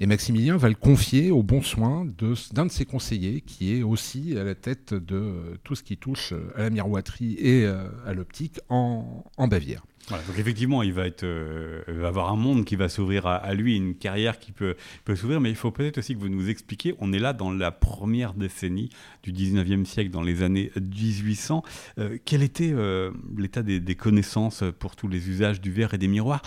Et 0.00 0.06
Maximilien 0.06 0.56
va 0.56 0.68
le 0.68 0.74
confier 0.74 1.30
au 1.30 1.42
bon 1.42 1.62
soin 1.62 2.06
d'un 2.52 2.66
de, 2.66 2.70
ses 2.70 2.84
conseillers, 2.84 3.40
qui 3.40 3.74
est 3.74 3.82
aussi 3.82 4.36
à 4.36 4.44
la 4.44 4.54
tête 4.54 4.94
de 4.94 5.58
tout 5.64 5.74
ce 5.74 5.82
qui 5.82 5.96
touche 5.96 6.34
à 6.54 6.62
la 6.62 6.70
miroiterie 6.70 7.36
et 7.38 7.66
à 7.66 8.12
l'optique 8.12 8.60
en 8.68 9.24
Bavière 9.38 9.82
donc 10.10 10.38
effectivement, 10.38 10.82
il 10.82 10.92
va, 10.92 11.04
euh, 11.22 12.06
avoir 12.06 12.30
un 12.30 12.36
monde 12.36 12.64
qui 12.64 12.76
va 12.76 12.88
s'ouvrir 12.88 13.26
à, 13.26 13.52
lui, 13.54 13.76
une 13.76 13.94
carrière 13.94 14.38
qui 14.38 14.52
peut, 14.52 14.76
peut 15.04 15.16
s'ouvrir, 15.16 15.40
mais 15.40 15.50
il 15.50 15.56
faut 15.56 15.70
peut-être 15.70 15.98
aussi 15.98 16.14
que 16.14 16.20
vous 16.20 16.28
nous 16.28 16.48
expliquiez, 16.48 16.94
on 16.98 17.12
est 17.12 17.18
là 17.18 17.32
dans 17.32 17.50
la 17.50 17.70
première 17.70 18.34
décennie 18.34 18.90
du 19.22 19.32
19e 19.32 19.84
siècle, 19.84 20.10
dans 20.10 20.22
les 20.22 20.42
années 20.42 20.70
1800. 20.80 21.62
Euh, 21.98 22.18
quel 22.24 22.42
était 22.42 22.72
euh, 22.72 23.10
l'état 23.36 23.62
des, 23.62 23.80
des, 23.80 23.94
connaissances 23.94 24.64
pour 24.78 24.96
tous 24.96 25.08
les 25.08 25.28
usages 25.28 25.60
du 25.60 25.72
verre 25.72 25.92
et 25.94 25.98
des 25.98 26.08
miroirs 26.08 26.42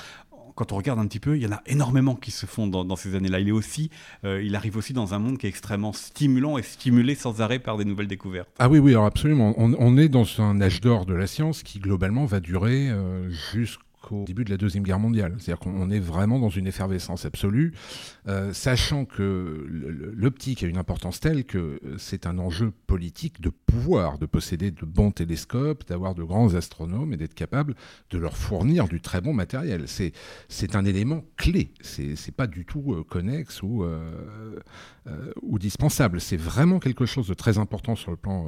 quand 0.56 0.72
on 0.72 0.78
regarde 0.78 1.00
un 1.00 1.08
petit 1.08 1.20
peu, 1.20 1.38
il 1.38 1.44
y 1.44 1.48
en 1.48 1.52
a 1.52 1.62
énormément 1.66 2.16
qui 2.16 2.32
se 2.32 2.46
font 2.46 2.68
dans, 2.68 2.96
ces 2.96 3.16
années-là. 3.16 3.40
Il 3.40 3.52
aussi, 3.54 3.90
euh, 4.26 4.42
il 4.44 4.56
arrive 4.56 4.78
aussi 4.78 4.94
dans 4.94 5.14
un 5.14 5.20
monde 5.20 5.38
qui 5.38 5.46
est 5.46 5.50
extrêmement 5.50 5.94
stimulant 5.94 6.58
et 6.58 6.64
stimulé 6.64 7.16
sans 7.16 7.42
arrêt 7.42 7.60
par 7.60 7.78
des 7.78 7.86
nouvelles 7.86 8.08
découvertes. 8.08 8.50
Ah 8.60 8.70
oui, 8.70 8.80
oui, 8.80 8.92
alors 8.92 9.06
absolument. 9.06 9.54
On, 9.58 9.98
est 9.98 10.10
dans 10.10 10.26
un 10.42 10.62
âge 10.62 10.82
d'or 10.82 11.06
de 11.06 11.14
la 11.14 11.28
science 11.28 11.64
qui 11.64 11.80
globalement 11.80 12.26
va 12.26 12.40
durer 12.40 12.90
euh, 12.90 13.30
jusqu'à 13.54 13.84
au 14.12 14.26
début 14.26 14.44
de 14.44 14.50
la 14.50 14.58
Deuxième 14.58 14.84
Guerre 14.84 15.00
mondiale. 15.00 15.36
C'est-à-dire 15.40 15.60
qu'on 15.60 15.90
est 15.90 16.00
vraiment 16.00 16.40
dans 16.40 16.50
une 16.50 16.68
effervescence 16.68 17.26
absolue, 17.26 17.74
euh, 18.28 18.54
sachant 18.54 19.06
que 19.06 19.66
l'optique 20.16 20.64
a 20.64 20.68
une 20.68 20.78
importance 20.78 21.20
telle 21.20 21.46
que 21.46 21.80
c'est 21.98 22.26
un 22.26 22.38
enjeu 22.38 22.72
politique 22.88 23.42
de 23.42 23.50
pouvoir, 23.50 24.18
de 24.18 24.26
posséder 24.26 24.72
de 24.72 24.86
bons 24.86 25.12
télescopes, 25.12 25.88
d'avoir 25.88 26.16
de 26.16 26.24
grands 26.24 26.54
astronomes 26.56 27.14
et 27.14 27.18
d'être 27.18 27.34
capable 27.34 27.76
de 28.10 28.18
leur 28.18 28.38
fournir 28.38 28.88
du 28.88 29.02
très 29.02 29.22
bon 29.22 29.34
matériel. 29.34 29.86
C'est 29.88 30.76
un 30.76 30.86
élément 30.86 31.24
clé, 31.38 31.74
c'est 31.82 32.36
pas 32.36 32.48
du 32.48 32.66
tout 32.66 32.94
euh, 32.94 33.04
connexe 33.04 33.64
ou, 33.64 33.84
euh, 33.84 34.60
ou 35.42 35.60
dispensable. 35.60 36.22
C'est 36.22 36.38
vraiment 36.38 36.80
quelque 36.80 37.06
chose 37.06 37.28
de 37.28 37.34
très 37.34 37.58
important 37.58 37.96
sur 37.96 38.12
le 38.12 38.18
plan 38.18 38.48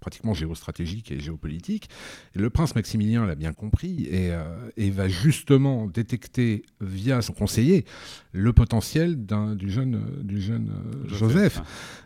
pratiquement 0.00 0.34
géostratégique 0.34 1.12
et 1.12 1.20
géopolitique. 1.20 1.88
le 2.34 2.50
prince 2.50 2.74
Maximilien 2.74 3.24
l'a 3.24 3.36
bien 3.36 3.52
compris 3.52 4.08
et 4.10 4.81
va 4.90 5.08
justement 5.08 5.86
détecter 5.86 6.62
via 6.80 7.22
son 7.22 7.32
conseiller 7.32 7.84
le 8.32 8.52
potentiel 8.52 9.26
du 9.26 9.70
jeune, 9.70 10.02
du 10.22 10.40
jeune 10.40 10.70
Joseph. 11.06 11.60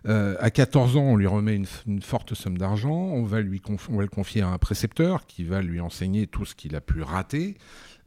à 0.05 0.51
14 0.51 0.97
ans, 0.97 1.03
on 1.03 1.17
lui 1.17 1.27
remet 1.27 1.57
une, 1.87 2.03
forte 2.03 2.35
somme 2.35 2.59
d'argent, 2.59 2.91
on, 2.91 3.25
va 3.25 3.41
lui 3.41 3.63
on 3.89 3.97
va 3.97 4.03
le 4.03 4.09
confier 4.09 4.43
à 4.43 4.49
un 4.49 4.59
précepteur 4.59 5.27
qui 5.27 5.45
va 5.45 5.63
lui 5.63 5.81
enseigner 5.81 6.27
tout 6.27 6.45
ce 6.45 6.55
qu'il 6.55 6.75
a 6.75 6.81
pu 6.81 7.03
rater. 7.03 7.57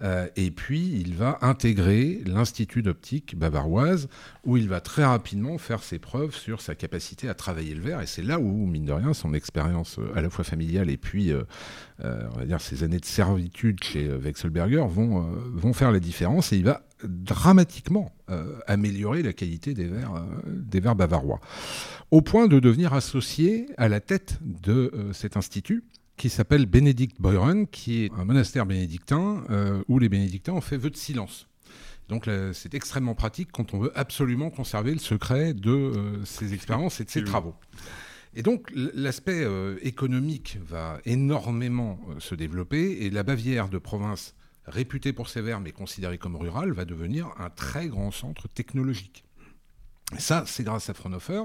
Euh, 0.02 0.28
et 0.36 0.52
puis, 0.52 1.00
il 1.00 1.16
va 1.16 1.38
intégrer 1.42 2.22
l'Institut 2.26 2.82
d'optique 2.82 3.38
bavaroise, 3.38 4.08
où 4.46 4.58
il 4.58 4.70
va 4.70 4.80
très 4.80 5.04
rapidement 5.04 5.58
faire 5.58 5.84
ses 5.84 6.00
preuves 6.00 6.34
sur 6.34 6.62
sa 6.62 6.76
capacité 6.76 7.28
à 7.28 7.34
travailler 7.34 7.74
le 7.74 7.82
verre. 7.82 8.02
Et 8.02 8.08
c'est 8.08 8.22
là 8.22 8.40
où, 8.40 8.66
mine 8.66 8.86
de 8.86 8.94
rien, 8.94 9.14
son 9.14 9.34
expérience 9.34 10.00
euh, 10.00 10.16
à 10.16 10.22
la 10.22 10.30
fois 10.30 10.44
familiale 10.44 10.90
et 10.90 10.98
puis, 10.98 11.32
euh, 11.32 11.44
on 12.02 12.40
va 12.40 12.46
dire, 12.46 12.62
ses 12.62 12.84
années 12.84 13.00
de 13.00 13.06
servitude 13.06 13.84
chez 13.84 14.08
Wechselberger 14.08 14.86
vont, 14.88 15.22
vont 15.54 15.74
faire 15.74 15.92
la 15.92 16.00
différence. 16.00 16.54
Et 16.54 16.58
il 16.58 16.64
va 16.64 16.84
dramatiquement 17.04 18.14
améliorer 18.68 19.22
la 19.22 19.34
qualité 19.34 19.74
des 19.74 19.86
verres, 19.86 20.26
des 20.46 20.80
verres 20.80 20.96
bavarois, 20.96 21.42
au 22.12 22.22
point 22.22 22.48
de 22.48 22.60
devenir 22.60 22.94
associé 22.94 23.68
à 23.78 23.90
la 23.90 24.00
tête 24.00 24.38
de 24.42 24.92
cet 25.12 25.36
institut 25.36 25.84
qui 26.20 26.30
s'appelle 26.30 26.66
Bénédicte 26.66 27.22
Boyron, 27.22 27.66
qui 27.66 28.04
est 28.04 28.12
un 28.12 28.26
monastère 28.26 28.66
bénédictin 28.66 29.42
euh, 29.50 29.82
où 29.88 30.00
les 30.00 30.10
bénédictins 30.10 30.52
ont 30.52 30.62
fait 30.62 30.76
vœu 30.76 30.90
de 30.90 30.98
silence. 30.98 31.48
Donc 32.10 32.28
c'est 32.54 32.74
extrêmement 32.74 33.16
pratique 33.16 33.50
quand 33.54 33.74
on 33.74 33.80
veut 33.80 33.98
absolument 33.98 34.50
conserver 34.50 34.92
le 34.92 35.00
secret 35.00 35.54
de 35.54 35.72
euh, 35.72 36.26
ces 36.26 36.54
expériences 36.54 37.00
et 37.00 37.06
de 37.06 37.10
ces 37.10 37.24
travaux. 37.24 37.56
Et 38.34 38.42
donc 38.42 38.70
l'aspect 38.74 39.44
euh, 39.44 39.78
économique 39.82 40.58
va 40.62 41.00
énormément 41.06 42.00
se 42.18 42.36
développer 42.36 43.06
et 43.06 43.10
la 43.12 43.24
Bavière 43.24 43.70
de 43.70 43.78
province, 43.78 44.36
réputée 44.66 45.14
pour 45.14 45.30
ses 45.30 45.42
verres 45.42 45.62
mais 45.62 45.72
considérée 45.72 46.18
comme 46.18 46.36
rurale, 46.36 46.74
va 46.74 46.84
devenir 46.84 47.30
un 47.38 47.50
très 47.50 47.88
grand 47.88 48.12
centre 48.12 48.50
technologique. 48.50 49.24
Et 50.18 50.20
ça, 50.20 50.44
c'est 50.48 50.64
grâce 50.64 50.90
à 50.90 50.94
Fraunhofer, 50.94 51.44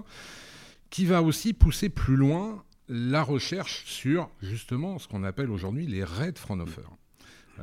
qui 0.91 1.05
va 1.05 1.23
aussi 1.23 1.53
pousser 1.53 1.91
plus 1.91 2.17
loin 2.17 2.65
la 2.89 3.23
recherche 3.23 3.85
sur 3.87 4.31
justement 4.43 4.99
ce 4.99 5.09
qu'on 5.09 5.25
appelle 5.25 5.51
aujourd'hui 5.51 5.87
les 5.87 6.05
raies 6.05 6.33
de 6.33 6.39
Fraunhofer. 6.39 6.89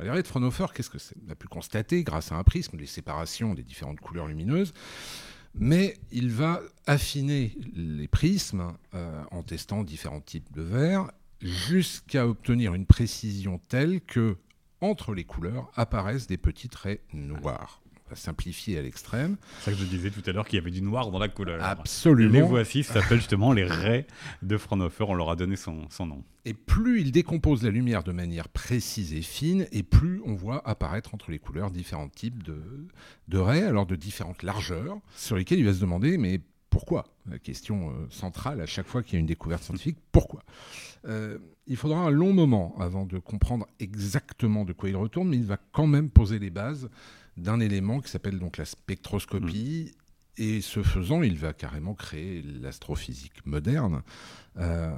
Les 0.00 0.10
raies 0.10 0.22
de 0.22 0.26
Fraunhofer, 0.26 0.72
qu'est-ce 0.74 0.90
que 0.90 0.98
c'est? 0.98 1.16
On 1.26 1.30
a 1.30 1.34
pu 1.34 1.48
constater 1.48 2.02
grâce 2.02 2.32
à 2.32 2.36
un 2.36 2.44
prisme 2.44 2.78
les 2.78 2.86
séparations 2.86 3.54
des 3.54 3.62
différentes 3.62 4.00
couleurs 4.00 4.26
lumineuses, 4.26 4.72
mais 5.54 5.94
il 6.10 6.30
va 6.30 6.62
affiner 6.86 7.56
les 7.74 8.08
prismes 8.08 8.72
euh, 8.94 9.22
en 9.30 9.42
testant 9.42 9.84
différents 9.84 10.22
types 10.22 10.50
de 10.52 10.62
verres 10.62 11.10
jusqu'à 11.42 12.26
obtenir 12.26 12.74
une 12.74 12.86
précision 12.86 13.60
telle 13.68 14.00
que 14.00 14.36
entre 14.80 15.14
les 15.14 15.24
couleurs 15.24 15.70
apparaissent 15.74 16.26
des 16.26 16.38
petites 16.38 16.74
raies 16.74 17.02
noires 17.12 17.81
simplifié 18.14 18.78
à 18.78 18.82
l'extrême. 18.82 19.36
C'est 19.58 19.70
ça 19.70 19.76
que 19.76 19.78
je 19.78 19.84
disais 19.84 20.10
tout 20.10 20.22
à 20.26 20.32
l'heure 20.32 20.46
qu'il 20.46 20.58
y 20.58 20.62
avait 20.62 20.70
du 20.70 20.82
noir 20.82 21.10
dans 21.10 21.18
la 21.18 21.28
couleur. 21.28 21.62
Absolument. 21.62 22.32
Les 22.32 22.42
voici, 22.42 22.82
ça 22.82 23.00
s'appelle 23.00 23.18
justement 23.18 23.52
les 23.52 23.64
raies 23.64 24.06
de 24.42 24.56
Fraunhofer, 24.56 25.08
on 25.08 25.14
leur 25.14 25.30
a 25.30 25.36
donné 25.36 25.56
son, 25.56 25.88
son, 25.90 26.06
nom. 26.06 26.24
Et 26.44 26.54
plus 26.54 27.00
il 27.00 27.12
décompose 27.12 27.62
la 27.62 27.70
lumière 27.70 28.02
de 28.02 28.12
manière 28.12 28.48
précise 28.48 29.14
et 29.14 29.22
fine, 29.22 29.66
et 29.72 29.82
plus 29.82 30.20
on 30.24 30.34
voit 30.34 30.66
apparaître 30.68 31.14
entre 31.14 31.30
les 31.30 31.38
couleurs 31.38 31.70
différents 31.70 32.08
types 32.08 32.42
de, 32.42 32.60
de 33.28 33.38
raies, 33.38 33.64
alors 33.64 33.86
de 33.86 33.96
différentes 33.96 34.42
largeurs, 34.42 34.98
sur 35.16 35.36
lesquelles 35.36 35.58
il 35.58 35.64
va 35.64 35.74
se 35.74 35.80
demander, 35.80 36.18
mais 36.18 36.40
pourquoi? 36.72 37.04
La 37.30 37.38
question 37.38 37.90
euh, 37.90 38.06
centrale 38.08 38.60
à 38.62 38.66
chaque 38.66 38.86
fois 38.86 39.02
qu'il 39.02 39.14
y 39.14 39.16
a 39.18 39.20
une 39.20 39.26
découverte 39.26 39.62
scientifique, 39.62 39.98
pourquoi? 40.12 40.42
Euh, 41.06 41.38
Il 41.66 41.76
faudra 41.76 42.00
un 42.00 42.10
long 42.10 42.32
moment 42.32 42.74
avant 42.80 43.04
de 43.04 43.18
comprendre 43.18 43.66
exactement 43.78 44.64
de 44.64 44.72
quoi 44.72 44.88
il 44.88 44.96
retourne, 44.96 45.28
mais 45.28 45.36
il 45.36 45.44
va 45.44 45.58
quand 45.72 45.86
même 45.86 46.08
poser 46.08 46.38
les 46.38 46.50
bases 46.50 46.88
d'un 47.36 47.60
élément 47.60 48.00
qui 48.00 48.10
s'appelle 48.10 48.38
donc 48.38 48.56
la 48.56 48.64
spectroscopie. 48.64 49.92
Et 50.38 50.62
ce 50.62 50.82
faisant, 50.82 51.22
il 51.22 51.36
va 51.36 51.52
carrément 51.52 51.94
créer 51.94 52.42
l'astrophysique 52.42 53.44
moderne. 53.44 54.02
Euh, 54.56 54.90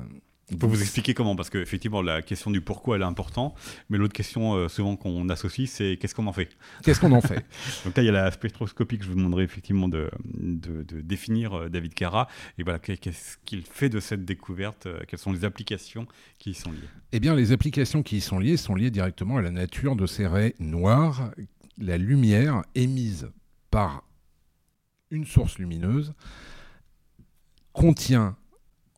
il 0.50 0.58
faut 0.58 0.68
vous 0.68 0.82
expliquer 0.82 1.14
comment, 1.14 1.36
parce 1.36 1.48
qu'effectivement, 1.48 2.02
la 2.02 2.20
question 2.20 2.50
du 2.50 2.60
pourquoi, 2.60 2.96
elle 2.96 3.02
est 3.02 3.06
importante, 3.06 3.56
mais 3.88 3.96
l'autre 3.96 4.12
question 4.12 4.54
euh, 4.54 4.68
souvent 4.68 4.94
qu'on 4.94 5.28
associe, 5.30 5.70
c'est 5.70 5.96
qu'est-ce 5.98 6.14
qu'on 6.14 6.26
en 6.26 6.32
fait? 6.32 6.50
Qu'est-ce 6.82 7.00
qu'on 7.00 7.12
en 7.12 7.22
fait? 7.22 7.46
Donc 7.84 7.96
là, 7.96 8.02
il 8.02 8.06
y 8.06 8.10
a 8.10 8.12
la 8.12 8.30
spectroscopie 8.30 8.98
que 8.98 9.04
je 9.04 9.08
vous 9.08 9.16
demanderai 9.16 9.44
effectivement 9.44 9.88
de, 9.88 10.10
de, 10.34 11.00
définir, 11.00 11.54
euh, 11.54 11.68
David 11.70 11.94
Cara, 11.94 12.28
et 12.58 12.62
voilà, 12.62 12.78
qu'est-ce 12.78 13.38
qu'il 13.46 13.62
fait 13.62 13.88
de 13.88 14.00
cette 14.00 14.24
découverte? 14.24 14.86
Quelles 15.08 15.18
sont 15.18 15.32
les 15.32 15.44
applications 15.44 16.06
qui 16.38 16.50
y 16.50 16.54
sont 16.54 16.72
liées? 16.72 16.88
Eh 17.12 17.20
bien, 17.20 17.34
les 17.34 17.52
applications 17.52 18.02
qui 18.02 18.18
y 18.18 18.20
sont 18.20 18.38
liées 18.38 18.58
sont 18.58 18.74
liées 18.74 18.90
directement 18.90 19.38
à 19.38 19.42
la 19.42 19.50
nature 19.50 19.96
de 19.96 20.06
ces 20.06 20.26
raies 20.26 20.54
noires 20.58 21.30
la 21.78 21.98
lumière 21.98 22.62
émise 22.74 23.30
par 23.70 24.04
une 25.10 25.26
source 25.26 25.58
lumineuse 25.58 26.14
contient 27.72 28.36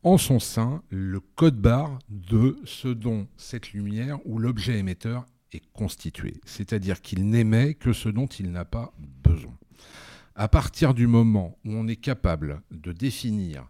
en 0.03 0.17
son 0.17 0.39
sein 0.39 0.83
le 0.89 1.19
code 1.19 1.59
barre 1.59 1.99
de 2.09 2.57
ce 2.65 2.87
dont 2.87 3.27
cette 3.35 3.73
lumière 3.73 4.19
ou 4.25 4.39
l'objet 4.39 4.77
émetteur 4.79 5.25
est 5.51 5.65
constitué, 5.73 6.39
c'est-à-dire 6.45 7.01
qu'il 7.01 7.27
n'émet 7.27 7.73
que 7.73 7.93
ce 7.93 8.09
dont 8.09 8.27
il 8.27 8.51
n'a 8.51 8.65
pas 8.65 8.93
besoin. 9.23 9.57
À 10.35 10.47
partir 10.47 10.93
du 10.93 11.07
moment 11.07 11.57
où 11.65 11.71
on 11.73 11.87
est 11.87 11.95
capable 11.95 12.61
de 12.71 12.91
définir 12.91 13.69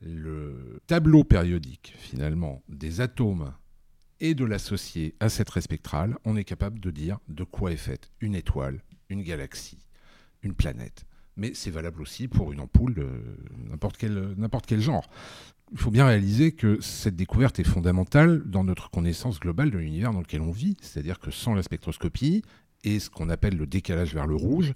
le 0.00 0.80
tableau 0.86 1.24
périodique 1.24 1.94
finalement 1.98 2.62
des 2.68 3.00
atomes 3.00 3.52
et 4.20 4.34
de 4.34 4.44
l'associer 4.44 5.14
à 5.20 5.28
cette 5.28 5.50
raie 5.50 5.60
spectrale, 5.60 6.16
on 6.24 6.36
est 6.36 6.44
capable 6.44 6.80
de 6.80 6.90
dire 6.90 7.18
de 7.28 7.44
quoi 7.44 7.72
est 7.72 7.76
faite 7.76 8.10
une 8.20 8.34
étoile, 8.34 8.82
une 9.08 9.22
galaxie, 9.22 9.86
une 10.42 10.54
planète. 10.54 11.04
Mais 11.36 11.52
c'est 11.54 11.70
valable 11.70 12.00
aussi 12.00 12.28
pour 12.28 12.52
une 12.52 12.60
ampoule 12.60 12.94
de 12.94 13.08
n'importe 13.68 13.96
quel, 13.98 14.34
quel 14.66 14.80
genre. 14.80 15.08
Il 15.72 15.78
faut 15.78 15.90
bien 15.90 16.06
réaliser 16.06 16.52
que 16.52 16.80
cette 16.80 17.16
découverte 17.16 17.58
est 17.58 17.64
fondamentale 17.64 18.42
dans 18.46 18.64
notre 18.64 18.90
connaissance 18.90 19.40
globale 19.40 19.70
de 19.70 19.78
l'univers 19.78 20.12
dans 20.12 20.20
lequel 20.20 20.40
on 20.40 20.52
vit. 20.52 20.76
C'est-à-dire 20.80 21.18
que 21.18 21.30
sans 21.30 21.54
la 21.54 21.62
spectroscopie 21.62 22.42
et 22.84 23.00
ce 23.00 23.10
qu'on 23.10 23.28
appelle 23.28 23.56
le 23.56 23.66
décalage 23.66 24.14
vers 24.14 24.26
le 24.26 24.36
rouge, 24.36 24.72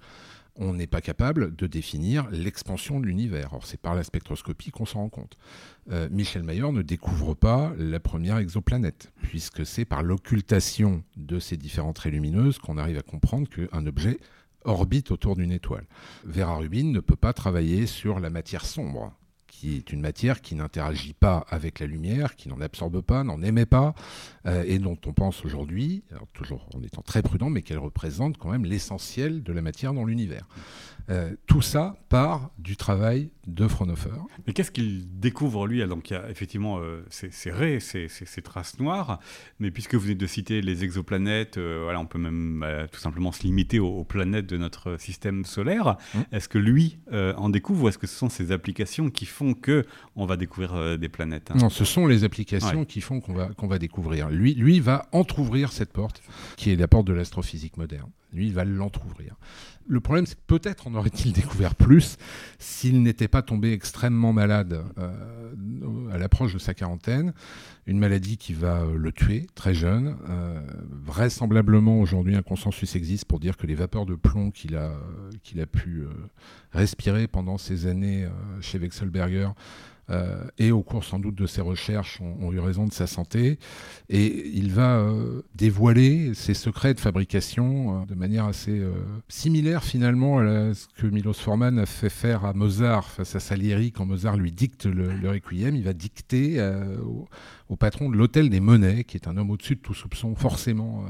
on 0.60 0.74
n'est 0.74 0.86
pas 0.86 1.00
capable 1.00 1.56
de 1.56 1.66
définir 1.66 2.28
l'expansion 2.30 3.00
de 3.00 3.06
l'univers. 3.06 3.54
Or, 3.54 3.66
c'est 3.66 3.80
par 3.80 3.94
la 3.94 4.04
spectroscopie 4.04 4.70
qu'on 4.70 4.84
s'en 4.84 5.00
rend 5.00 5.08
compte. 5.08 5.36
Euh, 5.90 6.08
Michel 6.12 6.42
Mayor 6.42 6.72
ne 6.72 6.82
découvre 6.82 7.34
pas 7.34 7.72
la 7.78 7.98
première 7.98 8.36
exoplanète, 8.36 9.10
puisque 9.22 9.64
c'est 9.64 9.86
par 9.86 10.02
l'occultation 10.02 11.02
de 11.16 11.38
ces 11.38 11.56
différentes 11.56 11.98
raies 11.98 12.10
lumineuses 12.10 12.58
qu'on 12.58 12.76
arrive 12.76 12.98
à 12.98 13.02
comprendre 13.02 13.48
qu'un 13.48 13.86
objet 13.86 14.18
orbite 14.64 15.10
autour 15.10 15.34
d'une 15.34 15.52
étoile. 15.52 15.86
Vera 16.24 16.56
Rubin 16.56 16.92
ne 16.92 17.00
peut 17.00 17.16
pas 17.16 17.32
travailler 17.32 17.86
sur 17.86 18.20
la 18.20 18.28
matière 18.28 18.66
sombre 18.66 19.14
qui 19.50 19.76
est 19.76 19.92
une 19.92 20.00
matière 20.00 20.40
qui 20.40 20.54
n'interagit 20.54 21.12
pas 21.12 21.44
avec 21.48 21.80
la 21.80 21.86
lumière, 21.86 22.36
qui 22.36 22.48
n'en 22.48 22.60
absorbe 22.60 23.00
pas, 23.02 23.24
n'en 23.24 23.42
émet 23.42 23.66
pas, 23.66 23.94
euh, 24.46 24.62
et 24.66 24.78
dont 24.78 24.96
on 25.06 25.12
pense 25.12 25.44
aujourd'hui, 25.44 26.04
toujours 26.32 26.66
en 26.74 26.82
étant 26.82 27.02
très 27.02 27.20
prudent, 27.20 27.50
mais 27.50 27.62
qu'elle 27.62 27.78
représente 27.78 28.38
quand 28.38 28.50
même 28.50 28.64
l'essentiel 28.64 29.42
de 29.42 29.52
la 29.52 29.60
matière 29.60 29.92
dans 29.92 30.04
l'univers. 30.04 30.46
Euh, 31.08 31.34
tout 31.46 31.62
ça 31.62 31.96
part 32.08 32.50
du 32.58 32.76
travail 32.76 33.30
de 33.48 33.66
Fraunhofer. 33.66 34.14
Mais 34.46 34.52
qu'est-ce 34.52 34.70
qu'il 34.70 35.18
découvre 35.18 35.66
lui 35.66 35.84
Donc 35.88 36.10
il 36.10 36.12
y 36.12 36.16
a 36.16 36.30
effectivement 36.30 36.78
euh, 36.78 37.04
ces, 37.10 37.50
raies, 37.50 37.80
ces, 37.80 38.08
traces 38.42 38.78
noires, 38.78 39.18
mais 39.58 39.72
puisque 39.72 39.94
vous 39.94 40.02
venez 40.02 40.14
de 40.14 40.26
citer 40.26 40.62
les 40.62 40.84
exoplanètes, 40.84 41.58
voilà, 41.58 41.98
on 41.98 42.06
peut 42.06 42.18
même 42.18 42.64
tout 42.92 43.00
simplement 43.00 43.32
se 43.32 43.42
limiter 43.42 43.80
aux, 43.80 44.04
planètes 44.04 44.46
de 44.46 44.56
notre 44.56 45.00
système 45.00 45.44
solaire. 45.44 45.96
Mmh. 46.14 46.18
Est-ce 46.32 46.48
que 46.48 46.58
lui 46.58 46.98
en 47.10 47.48
découvre 47.48 47.84
ou 47.84 47.88
est-ce 47.88 47.98
que 47.98 48.06
ce 48.06 48.16
sont 48.16 48.28
ces 48.28 48.52
applications 48.52 49.10
qui 49.10 49.26
font 49.26 49.39
que 49.54 49.84
on 50.16 50.26
va 50.26 50.36
découvrir 50.36 50.98
des 50.98 51.08
planètes 51.08 51.50
hein 51.50 51.58
Non, 51.58 51.70
ce 51.70 51.84
sont 51.84 52.06
les 52.06 52.24
applications 52.24 52.84
qui 52.84 53.00
font 53.00 53.20
qu'on 53.20 53.34
va, 53.34 53.48
qu'on 53.56 53.66
va 53.66 53.78
découvrir. 53.78 54.28
Lui, 54.30 54.54
lui 54.54 54.80
va 54.80 55.06
entr'ouvrir 55.12 55.72
cette 55.72 55.92
porte, 55.92 56.22
qui 56.56 56.70
est 56.70 56.76
la 56.76 56.88
porte 56.88 57.06
de 57.06 57.12
l'astrophysique 57.12 57.76
moderne. 57.76 58.10
Lui, 58.32 58.46
il 58.46 58.52
va 58.52 58.64
l'entr'ouvrir. 58.64 59.36
Le 59.88 60.00
problème, 60.00 60.24
c'est 60.24 60.36
que 60.36 60.46
peut-être 60.46 60.86
en 60.86 60.94
aurait-il 60.94 61.32
découvert 61.32 61.74
plus 61.74 62.16
s'il 62.58 63.02
n'était 63.02 63.28
pas 63.28 63.42
tombé 63.42 63.72
extrêmement 63.72 64.32
malade 64.32 64.84
euh, 64.98 66.12
à 66.12 66.18
l'approche 66.18 66.52
de 66.52 66.58
sa 66.58 66.74
quarantaine. 66.74 67.32
Une 67.86 67.98
maladie 67.98 68.36
qui 68.36 68.54
va 68.54 68.82
euh, 68.82 68.96
le 68.96 69.10
tuer 69.10 69.46
très 69.56 69.74
jeune. 69.74 70.16
Euh, 70.28 70.60
vraisemblablement, 70.90 71.98
aujourd'hui, 71.98 72.36
un 72.36 72.42
consensus 72.42 72.94
existe 72.94 73.24
pour 73.24 73.40
dire 73.40 73.56
que 73.56 73.66
les 73.66 73.74
vapeurs 73.74 74.06
de 74.06 74.14
plomb 74.14 74.52
qu'il 74.52 74.76
a, 74.76 74.92
qu'il 75.42 75.60
a 75.60 75.66
pu 75.66 76.04
respirer 76.72 77.26
pendant 77.26 77.58
ces 77.58 77.86
années 77.86 78.28
chez 78.60 78.78
Wechselberger 78.78 79.48
euh, 80.10 80.42
et 80.58 80.72
au 80.72 80.82
cours 80.82 81.04
sans 81.04 81.18
doute 81.18 81.36
de 81.36 81.46
ses 81.46 81.60
recherches 81.60 82.20
ont, 82.20 82.52
eu 82.52 82.58
raison 82.58 82.86
de 82.86 82.92
sa 82.92 83.06
santé. 83.06 83.58
Et 84.08 84.48
il 84.48 84.72
va 84.72 84.98
euh, 84.98 85.42
dévoiler 85.54 86.34
ses 86.34 86.54
secrets 86.54 86.94
de 86.94 87.00
fabrication 87.00 88.02
euh, 88.02 88.06
de 88.06 88.14
manière 88.14 88.46
assez 88.46 88.82
similaire 89.28 89.84
finalement 89.84 90.38
à 90.38 90.74
ce 90.74 90.86
que 90.96 91.06
Milos 91.06 91.34
Forman 91.34 91.78
a 91.78 91.86
fait 91.86 92.08
faire 92.08 92.44
à 92.44 92.52
Mozart 92.52 93.08
face 93.08 93.36
à 93.36 93.40
Salieri 93.40 93.92
quand 93.92 94.06
Mozart 94.06 94.36
lui 94.36 94.52
dicte 94.52 94.86
le, 94.86 95.28
requiem. 95.28 95.76
Il 95.76 95.84
va 95.84 95.92
dicter 95.92 96.60
au, 97.68 97.76
patron 97.76 98.10
de 98.10 98.16
l'Hôtel 98.16 98.50
des 98.50 98.60
Monnaies, 98.60 99.04
qui 99.04 99.16
est 99.16 99.28
un 99.28 99.36
homme 99.36 99.50
au-dessus 99.50 99.76
de 99.76 99.80
tout 99.80 99.94
soupçon, 99.94 100.34
forcément 100.34 101.04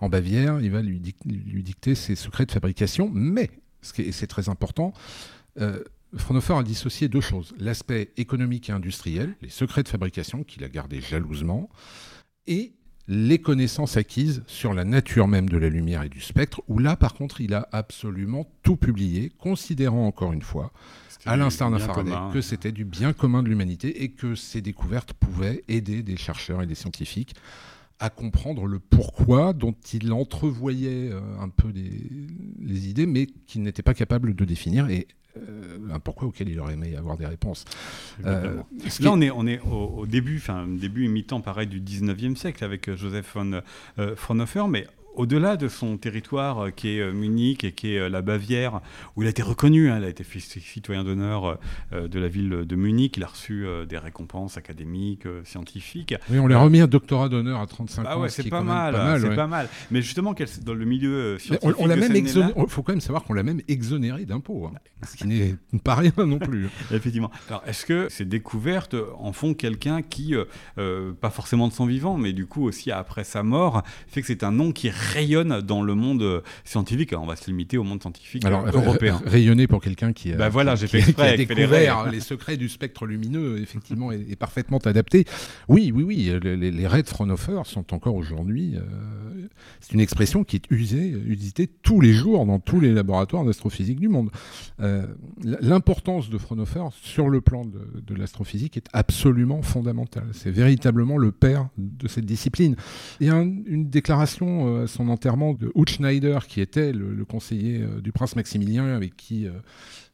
en 0.00 0.08
Bavière. 0.08 0.60
Il 0.60 0.70
va 0.70 0.82
lui, 0.82 1.00
dicter 1.00 1.94
ses 1.94 2.16
secrets 2.16 2.46
de 2.46 2.52
fabrication, 2.52 3.10
mais, 3.12 3.50
et 3.98 4.12
c'est 4.12 4.26
très 4.26 4.48
important, 4.48 4.92
Fraunhofer 6.16 6.58
a 6.58 6.62
dissocié 6.62 7.08
deux 7.08 7.20
choses. 7.20 7.54
L'aspect 7.58 8.12
économique 8.16 8.68
et 8.68 8.72
industriel, 8.72 9.34
les 9.40 9.48
secrets 9.48 9.82
de 9.82 9.88
fabrication 9.88 10.44
qu'il 10.44 10.64
a 10.64 10.68
gardés 10.68 11.00
jalousement, 11.00 11.70
et 12.46 12.72
les 13.08 13.40
connaissances 13.40 13.96
acquises 13.96 14.42
sur 14.46 14.74
la 14.74 14.84
nature 14.84 15.26
même 15.26 15.48
de 15.48 15.56
la 15.56 15.68
lumière 15.68 16.02
et 16.02 16.08
du 16.08 16.20
spectre, 16.20 16.62
où 16.68 16.78
là, 16.78 16.96
par 16.96 17.14
contre, 17.14 17.40
il 17.40 17.52
a 17.54 17.68
absolument 17.72 18.46
tout 18.62 18.76
publié, 18.76 19.30
considérant 19.38 20.06
encore 20.06 20.32
une 20.32 20.42
fois, 20.42 20.72
à 21.24 21.36
l'instar 21.36 21.70
d'un 21.70 21.78
Faraday, 21.78 22.14
que 22.32 22.40
c'était 22.40 22.72
du 22.72 22.84
bien 22.84 23.12
commun 23.12 23.42
de 23.42 23.48
l'humanité 23.48 24.02
et 24.02 24.10
que 24.10 24.34
ces 24.34 24.60
découvertes 24.60 25.12
pouvaient 25.14 25.64
aider 25.68 26.02
des 26.02 26.16
chercheurs 26.16 26.62
et 26.62 26.66
des 26.66 26.74
scientifiques 26.74 27.34
à 28.02 28.10
comprendre 28.10 28.66
le 28.66 28.80
pourquoi 28.80 29.52
dont 29.52 29.74
il 29.92 30.12
entrevoyait 30.12 31.10
euh, 31.12 31.20
un 31.40 31.48
peu 31.48 31.68
les 31.72 32.88
idées, 32.88 33.06
mais 33.06 33.26
qu'il 33.46 33.62
n'était 33.62 33.82
pas 33.82 33.94
capable 33.94 34.34
de 34.34 34.44
définir. 34.44 34.90
Et 34.90 35.06
euh, 35.36 35.78
un 35.90 36.00
pourquoi 36.00 36.28
auquel 36.28 36.48
il 36.48 36.60
aurait 36.60 36.74
aimé 36.74 36.94
avoir 36.96 37.16
des 37.16 37.26
réponses. 37.26 37.64
Euh, 38.26 38.56
Là, 39.00 39.12
on 39.12 39.20
est, 39.20 39.30
on 39.30 39.46
est 39.46 39.60
au, 39.60 40.04
début, 40.06 40.36
enfin, 40.36 40.66
début 40.66 41.06
imitant 41.06 41.40
pareil 41.40 41.66
du 41.66 41.80
19e 41.80 42.36
siècle 42.36 42.64
avec 42.64 42.88
euh, 42.88 42.96
Joseph 42.96 43.34
von 43.34 43.62
Fraunhofer, 44.16 44.68
mais 44.68 44.86
au-delà 45.14 45.56
de 45.56 45.68
son 45.68 45.96
territoire 45.96 46.66
euh, 46.66 46.70
qui 46.70 46.96
est 46.96 47.00
euh, 47.00 47.12
Munich 47.12 47.64
et 47.64 47.72
qui 47.72 47.94
est 47.94 47.98
euh, 47.98 48.08
la 48.08 48.22
Bavière, 48.22 48.80
où 49.16 49.22
il 49.22 49.26
a 49.26 49.30
été 49.30 49.42
reconnu, 49.42 49.90
hein, 49.90 49.98
il 49.98 50.04
a 50.04 50.08
été 50.08 50.24
citoyen 50.24 51.04
d'honneur 51.04 51.58
de 51.92 52.18
la 52.18 52.28
ville 52.28 52.50
de 52.50 52.76
Munich, 52.76 53.16
il 53.16 53.24
a 53.24 53.26
reçu 53.26 53.66
des 53.88 53.98
récompenses 53.98 54.56
académiques, 54.56 55.26
scientifiques. 55.44 56.14
Oui, 56.30 56.38
on 56.38 56.46
lui 56.46 56.54
a 56.54 56.58
remis 56.58 56.80
un 56.80 56.86
doctorat 56.86 57.28
d'honneur 57.28 57.60
à 57.60 57.66
35 57.66 58.04
ah 58.06 58.18
ans. 58.18 58.28
c'est 58.28 58.48
pas, 58.48 58.62
mal, 58.62 59.20
c'est 59.20 59.34
pas 59.34 59.46
mal. 59.46 59.68
Mais 59.90 60.02
justement, 60.02 60.34
dans 60.64 60.74
le 60.74 60.84
milieu 60.84 61.38
scientifique, 61.38 61.76
on, 61.78 61.86
l'a 61.86 61.96
même 61.96 62.14
Il 62.14 62.28
faut 62.68 62.82
quand 62.82 62.92
même 62.92 63.00
savoir 63.00 63.24
qu'on 63.24 63.34
l'a 63.34 63.42
même 63.42 63.60
exonéré 63.68 64.24
d'impôts, 64.24 64.66
hein, 64.66 64.78
ce 65.06 65.16
qui 65.16 65.26
n'est 65.26 65.56
pas 65.84 65.94
rien 65.94 66.12
non 66.18 66.38
plus. 66.38 66.68
Effectivement. 66.92 67.30
Alors, 67.48 67.62
est-ce 67.66 67.84
que 67.84 68.08
ces 68.08 68.24
découvertes 68.24 68.96
en 69.18 69.32
font 69.32 69.54
quelqu'un 69.54 70.02
qui, 70.02 70.34
pas 70.76 71.30
forcément 71.30 71.68
de 71.68 71.72
son 71.72 71.86
vivant, 71.86 72.16
mais 72.16 72.32
du 72.32 72.46
coup 72.46 72.64
aussi 72.64 72.90
après 72.90 73.24
sa 73.24 73.42
mort, 73.42 73.82
fait 74.08 74.20
que 74.20 74.26
c'est 74.26 74.44
un 74.44 74.52
nom 74.52 74.72
qui 74.72 74.90
rayonne 75.02 75.60
dans 75.60 75.82
le 75.82 75.94
monde 75.94 76.22
euh, 76.22 76.40
scientifique. 76.64 77.14
On 77.16 77.26
va 77.26 77.36
se 77.36 77.46
limiter 77.46 77.78
au 77.78 77.84
monde 77.84 78.00
scientifique 78.00 78.44
Alors, 78.44 78.66
euh, 78.66 78.70
européen. 78.72 79.20
Rayonner 79.26 79.66
pour 79.66 79.80
quelqu'un 79.80 80.12
qui, 80.12 80.32
bah 80.32 80.48
voilà, 80.48 80.74
j'ai 80.76 80.86
fait 80.86 81.02
découvert 81.36 82.10
les, 82.10 82.20
secrets 82.20 82.56
du 82.56 82.68
spectre 82.68 83.06
lumineux, 83.06 83.60
effectivement, 83.60 84.12
est, 84.12 84.36
parfaitement 84.36 84.78
adapté. 84.78 85.24
Oui, 85.68 85.92
oui, 85.94 86.02
oui, 86.04 86.32
les, 86.42 86.70
les 86.70 86.86
raids 86.86 87.02
Fraunhofer 87.04 87.62
sont 87.64 87.92
encore 87.92 88.14
aujourd'hui. 88.14 88.76
Euh, 88.76 89.48
c'est 89.80 89.92
une 89.92 90.00
expression 90.00 90.44
qui 90.44 90.56
est 90.56 90.70
usée, 90.70 91.08
usitée 91.26 91.66
tous 91.66 92.00
les 92.00 92.12
jours 92.12 92.46
dans 92.46 92.60
tous 92.60 92.80
les 92.80 92.92
laboratoires 92.92 93.44
d'astrophysique 93.44 94.00
du 94.00 94.08
monde. 94.08 94.30
L'importance 95.42 96.30
de 96.30 96.38
Fraunhofer 96.38 96.84
sur 96.92 97.28
le 97.28 97.40
plan 97.40 97.64
de, 97.64 98.00
de 98.00 98.14
l'astrophysique 98.14 98.76
est 98.76 98.86
absolument 98.92 99.62
fondamentale. 99.62 100.26
C'est 100.32 100.50
véritablement 100.50 101.18
le 101.18 101.32
père 101.32 101.68
de 101.76 102.08
cette 102.08 102.24
discipline. 102.24 102.76
Il 103.20 103.26
y 103.26 103.30
a 103.30 103.40
une 103.40 103.88
déclaration 103.88 104.86
son 104.92 105.08
enterrement 105.08 105.54
de 105.54 105.72
Hut 105.74 105.90
Schneider, 105.90 106.46
qui 106.46 106.60
était 106.60 106.92
le, 106.92 107.24
conseiller 107.24 107.82
euh, 107.82 108.00
du 108.00 108.12
prince 108.12 108.36
Maximilien, 108.36 108.94
avec 108.94 109.16
qui, 109.16 109.46
euh, 109.46 109.52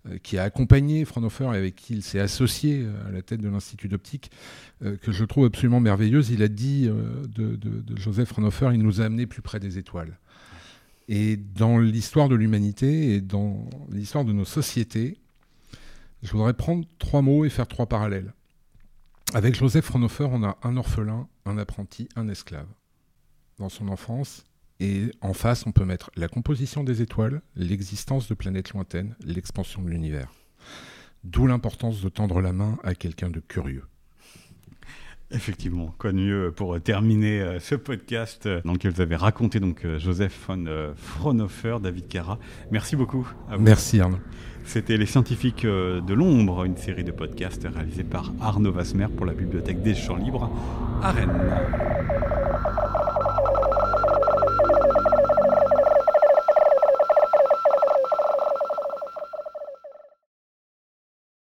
euh, 0.08 0.18
qui 0.22 0.38
a 0.38 0.44
accompagné 0.44 1.04
Fraunhofer 1.04 1.52
et 1.54 1.58
avec 1.58 1.74
qui 1.74 1.94
il 1.94 2.02
s'est 2.02 2.20
associé 2.20 2.86
à 3.06 3.10
la 3.10 3.22
tête 3.22 3.40
de 3.40 3.48
l'Institut 3.48 3.88
d'optique, 3.88 4.30
que 4.80 5.10
je 5.10 5.24
trouve 5.24 5.46
absolument 5.46 5.80
merveilleuse. 5.80 6.30
Il 6.30 6.42
a 6.42 6.48
dit 6.48 6.86
de, 6.86 7.56
de, 7.56 7.96
Joseph 7.96 8.28
Fraunhofer, 8.28 8.70
il 8.72 8.82
nous 8.82 9.00
a 9.00 9.06
amenés 9.06 9.26
plus 9.26 9.42
près 9.42 9.58
des 9.58 9.76
étoiles. 9.76 10.16
Et 11.08 11.36
dans 11.36 11.78
l'histoire 11.78 12.28
de 12.28 12.36
l'humanité 12.36 13.14
et 13.14 13.20
dans 13.20 13.68
l'histoire 13.90 14.24
de 14.24 14.32
nos 14.32 14.44
sociétés, 14.44 15.18
je 16.22 16.30
voudrais 16.30 16.54
prendre 16.54 16.86
trois 16.98 17.22
mots 17.22 17.44
et 17.44 17.48
faire 17.48 17.66
trois 17.66 17.86
parallèles. 17.86 18.32
Avec 19.34 19.54
Joseph 19.54 19.84
Fraunhofer, 19.84 20.28
on 20.30 20.42
a 20.42 20.56
un 20.62 20.76
orphelin, 20.76 21.28
un 21.44 21.58
apprenti, 21.58 22.08
un 22.16 22.28
esclave. 22.28 22.68
Dans 23.58 23.68
son 23.68 23.88
enfance, 23.88 24.44
et 24.80 25.10
en 25.20 25.32
face, 25.32 25.66
on 25.66 25.72
peut 25.72 25.84
mettre 25.84 26.10
la 26.16 26.28
composition 26.28 26.84
des 26.84 27.02
étoiles, 27.02 27.42
l'existence 27.56 28.28
de 28.28 28.34
planètes 28.34 28.72
lointaines, 28.72 29.16
l'expansion 29.24 29.82
de 29.82 29.90
l'univers. 29.90 30.32
D'où 31.24 31.46
l'importance 31.46 32.00
de 32.00 32.08
tendre 32.08 32.40
la 32.40 32.52
main 32.52 32.78
à 32.84 32.94
quelqu'un 32.94 33.28
de 33.28 33.40
curieux. 33.40 33.84
Effectivement, 35.30 35.94
quoi 35.98 36.12
de 36.12 36.16
mieux 36.16 36.52
pour 36.56 36.80
terminer 36.80 37.42
euh, 37.42 37.60
ce 37.60 37.74
podcast 37.74 38.46
euh, 38.46 38.62
dans 38.64 38.72
lequel 38.72 38.92
vous 38.92 39.02
avez 39.02 39.14
raconté 39.14 39.60
donc 39.60 39.84
euh, 39.84 39.98
Joseph 39.98 40.46
von 40.46 40.64
Fraunhofer, 40.96 41.80
David 41.80 42.08
Cara. 42.08 42.38
Merci 42.70 42.96
beaucoup. 42.96 43.28
Merci 43.58 44.00
Arnaud. 44.00 44.20
C'était 44.64 44.96
Les 44.96 45.06
Scientifiques 45.06 45.64
de 45.64 46.14
l'Ombre, 46.14 46.64
une 46.64 46.76
série 46.76 47.04
de 47.04 47.12
podcasts 47.12 47.66
réalisés 47.66 48.04
par 48.04 48.32
Arnaud 48.40 48.72
Vasmer 48.72 49.06
pour 49.08 49.24
la 49.24 49.32
Bibliothèque 49.32 49.82
des 49.82 49.94
Champs 49.94 50.16
Libres 50.16 50.50
à 51.02 51.12
Rennes. 51.12 52.37